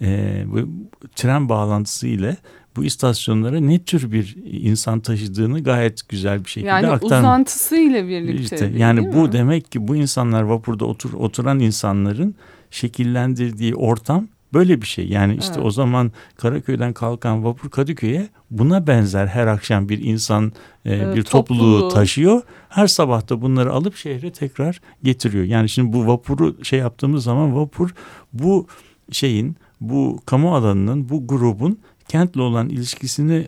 e, 0.02 0.43
bu 0.47 0.69
tren 1.15 1.50
bağlantısı 1.50 2.08
ile 2.08 2.38
bu 2.76 2.84
istasyonlara 2.84 3.60
ne 3.60 3.84
tür 3.84 4.12
bir 4.12 4.38
insan 4.45 5.00
taşıdığını 5.00 5.63
gayet 5.63 6.10
güzel 6.10 6.45
bir 6.45 6.50
şekilde 6.50 6.69
Yani 6.69 6.88
aktarmış. 6.88 7.06
uzantısıyla 7.17 8.08
birlikte. 8.08 8.56
İşte 8.56 8.71
yani 8.78 9.13
bu 9.13 9.21
mi? 9.23 9.32
demek 9.32 9.71
ki 9.71 9.88
bu 9.88 9.95
insanlar 9.95 10.41
vapurda 10.41 10.86
otur, 10.86 11.13
oturan 11.13 11.60
insanların 11.60 12.36
şekillendirdiği 12.71 13.76
ortam 13.76 14.28
böyle 14.54 14.82
bir 14.82 14.88
şey. 14.88 15.08
Yani 15.08 15.36
işte 15.40 15.54
Evet. 15.56 15.66
o 15.66 15.72
zaman 15.72 16.12
Karaköy'den 16.38 16.94
kalkan 16.94 17.44
vapur 17.44 17.70
Kadıköy'e 17.70 18.28
buna 18.52 18.88
benzer 18.88 19.28
her 19.28 19.48
akşam 19.48 19.90
bir 19.90 20.04
insan 20.04 20.52
e, 20.86 20.94
Evet, 20.96 21.16
bir 21.16 21.24
topluluğu 21.24 21.60
topluluğu. 21.80 21.94
taşıyor. 21.94 22.42
Her 22.70 22.88
sabah 22.88 23.30
da 23.30 23.42
bunları 23.42 23.74
alıp 23.74 23.96
şehre 23.96 24.32
tekrar 24.32 24.82
getiriyor. 25.04 25.44
Yani 25.46 25.70
şimdi 25.70 25.94
bu 25.94 26.08
vapuru 26.08 26.64
şey 26.64 26.80
yaptığımız 26.80 27.24
zaman 27.24 27.56
vapur 27.56 27.90
bu 28.34 28.68
şeyin 29.12 29.56
bu 29.82 30.20
kamu 30.26 30.56
alanının 30.56 31.10
bu 31.10 31.28
grubun 31.28 31.80
kentle 32.08 32.42
olan 32.42 32.70
ilişkisini 32.70 33.48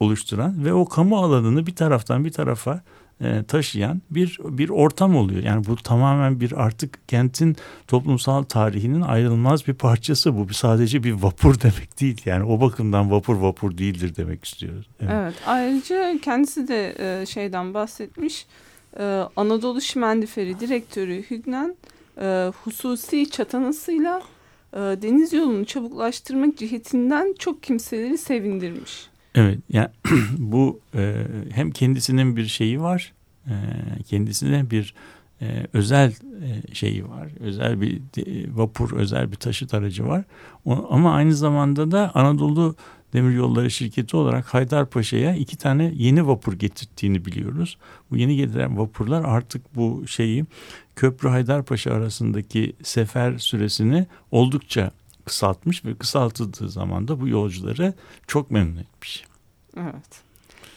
oluşturan 0.00 0.64
ve 0.64 0.72
o 0.72 0.84
kamu 0.84 1.18
alanını 1.18 1.66
bir 1.66 1.74
taraftan 1.74 2.24
bir 2.24 2.32
tarafa 2.32 2.80
e, 3.20 3.42
taşıyan 3.42 4.02
bir 4.10 4.38
bir 4.44 4.68
ortam 4.68 5.16
oluyor. 5.16 5.42
Yani 5.42 5.66
bu 5.66 5.76
tamamen 5.76 6.40
bir 6.40 6.52
artık 6.52 7.08
kentin 7.08 7.56
toplumsal 7.86 8.42
tarihinin 8.42 9.00
ayrılmaz 9.00 9.66
bir 9.66 9.74
parçası. 9.74 10.36
Bu 10.36 10.54
sadece 10.54 11.02
bir 11.02 11.12
vapur 11.12 11.60
demek 11.62 12.00
değil. 12.00 12.22
Yani 12.24 12.44
o 12.44 12.60
bakımdan 12.60 13.10
vapur 13.10 13.36
vapur 13.36 13.78
değildir 13.78 14.16
demek 14.16 14.44
istiyoruz. 14.44 14.86
Evet. 15.00 15.10
Evet. 15.14 15.34
Ayrıca 15.46 16.18
kendisi 16.22 16.68
de 16.68 16.94
e, 16.98 17.26
şeyden 17.26 17.74
bahsetmiş. 17.74 18.46
E, 18.98 19.22
Anadolu 19.36 19.80
Şimendiferi 19.80 20.60
direktörü 20.60 21.24
Hügnen 21.30 21.76
hususi 22.64 23.30
çatanasıyla 23.30 24.22
deniz 24.72 25.32
yolunu 25.32 25.64
çabuklaştırmak 25.64 26.56
cihetinden 26.56 27.34
çok 27.38 27.62
kimseleri 27.62 28.18
sevindirmiş. 28.18 29.08
Evet 29.36 29.58
yani 29.68 29.88
bu 30.38 30.80
e, 30.94 31.26
hem 31.50 31.70
kendisinin 31.70 32.36
bir 32.36 32.46
şeyi 32.46 32.80
var 32.80 33.12
e, 33.46 33.54
kendisine 34.06 34.70
bir 34.70 34.94
e, 35.42 35.66
özel 35.72 36.10
e, 36.42 36.74
şeyi 36.74 37.08
var 37.08 37.28
özel 37.40 37.80
bir 37.80 38.00
de, 38.16 38.46
vapur 38.56 38.92
özel 38.92 39.32
bir 39.32 39.36
taşıt 39.36 39.74
aracı 39.74 40.06
var 40.06 40.24
o, 40.64 40.86
ama 40.90 41.14
aynı 41.14 41.34
zamanda 41.34 41.90
da 41.90 42.10
Anadolu 42.14 42.74
Demiryolları 43.12 43.70
şirketi 43.70 44.16
olarak 44.16 44.54
Haydarpaşa'ya 44.54 45.34
iki 45.34 45.56
tane 45.56 45.92
yeni 45.94 46.26
vapur 46.26 46.52
getirdiğini 46.52 47.24
biliyoruz. 47.24 47.78
Bu 48.10 48.16
yeni 48.16 48.36
getiren 48.36 48.78
vapurlar 48.78 49.24
artık 49.24 49.76
bu 49.76 50.04
şeyi 50.06 50.44
Köprü 50.96 51.28
Haydarpaşa 51.28 51.92
arasındaki 51.92 52.72
sefer 52.82 53.38
süresini 53.38 54.06
oldukça 54.30 54.90
kısaltmış 55.26 55.84
ve 55.84 55.94
kısaltıldığı 55.94 56.68
zaman 56.68 57.08
da 57.08 57.20
bu 57.20 57.28
yolcuları 57.28 57.94
çok 58.26 58.50
memnun 58.50 58.76
etmiş. 58.76 59.24
Evet. 59.76 60.22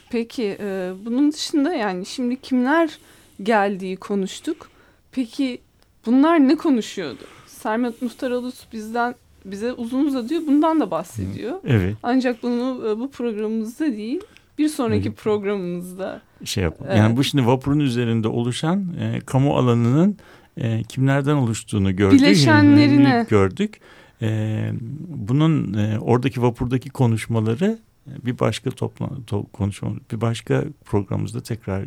Peki 0.09 0.57
e, 0.59 0.91
bunun 1.05 1.31
dışında 1.31 1.73
yani 1.73 2.05
şimdi 2.05 2.41
kimler 2.41 2.97
geldiği 3.43 3.97
konuştuk. 3.97 4.69
Peki 5.11 5.61
bunlar 6.05 6.39
ne 6.39 6.55
konuşuyordu? 6.55 7.23
Sermet 7.47 8.01
Muhtaralus 8.01 8.65
bizden 8.73 9.15
bize 9.45 9.73
uzun 9.73 10.05
uzadığı 10.05 10.47
bundan 10.47 10.79
da 10.79 10.91
bahsediyor. 10.91 11.59
Evet. 11.65 11.95
Ancak 12.03 12.43
bunu 12.43 12.89
e, 12.89 12.99
bu 12.99 13.11
programımızda 13.11 13.85
değil 13.85 14.21
bir 14.57 14.69
sonraki 14.69 15.11
programımızda 15.13 16.21
şey 16.45 16.63
yapalım. 16.63 16.91
Evet. 16.91 16.99
Yani 16.99 17.17
bu 17.17 17.23
şimdi 17.23 17.47
vapurun 17.47 17.79
üzerinde 17.79 18.27
oluşan 18.27 18.85
e, 18.99 19.19
kamu 19.25 19.57
alanının 19.57 20.17
e, 20.57 20.83
kimlerden 20.83 21.35
oluştuğunu 21.35 21.95
gördük. 21.95 22.19
Bileşenlerine. 22.19 23.25
Gördük. 23.29 23.79
E, 24.21 24.71
bunun 25.07 25.73
e, 25.73 25.99
oradaki 25.99 26.41
vapurdaki 26.41 26.89
konuşmaları 26.89 27.79
bir 28.07 28.39
başka 28.39 28.71
toplam 28.71 29.23
to, 29.23 29.43
konuşma 29.43 29.91
bir 30.11 30.21
başka 30.21 30.63
programımızda 30.85 31.43
tekrar 31.43 31.85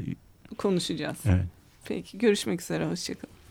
konuşacağız. 0.58 1.18
Evet. 1.24 1.46
Peki 1.84 2.18
görüşmek 2.18 2.62
üzere 2.62 2.86
hoşçakalın. 2.86 3.41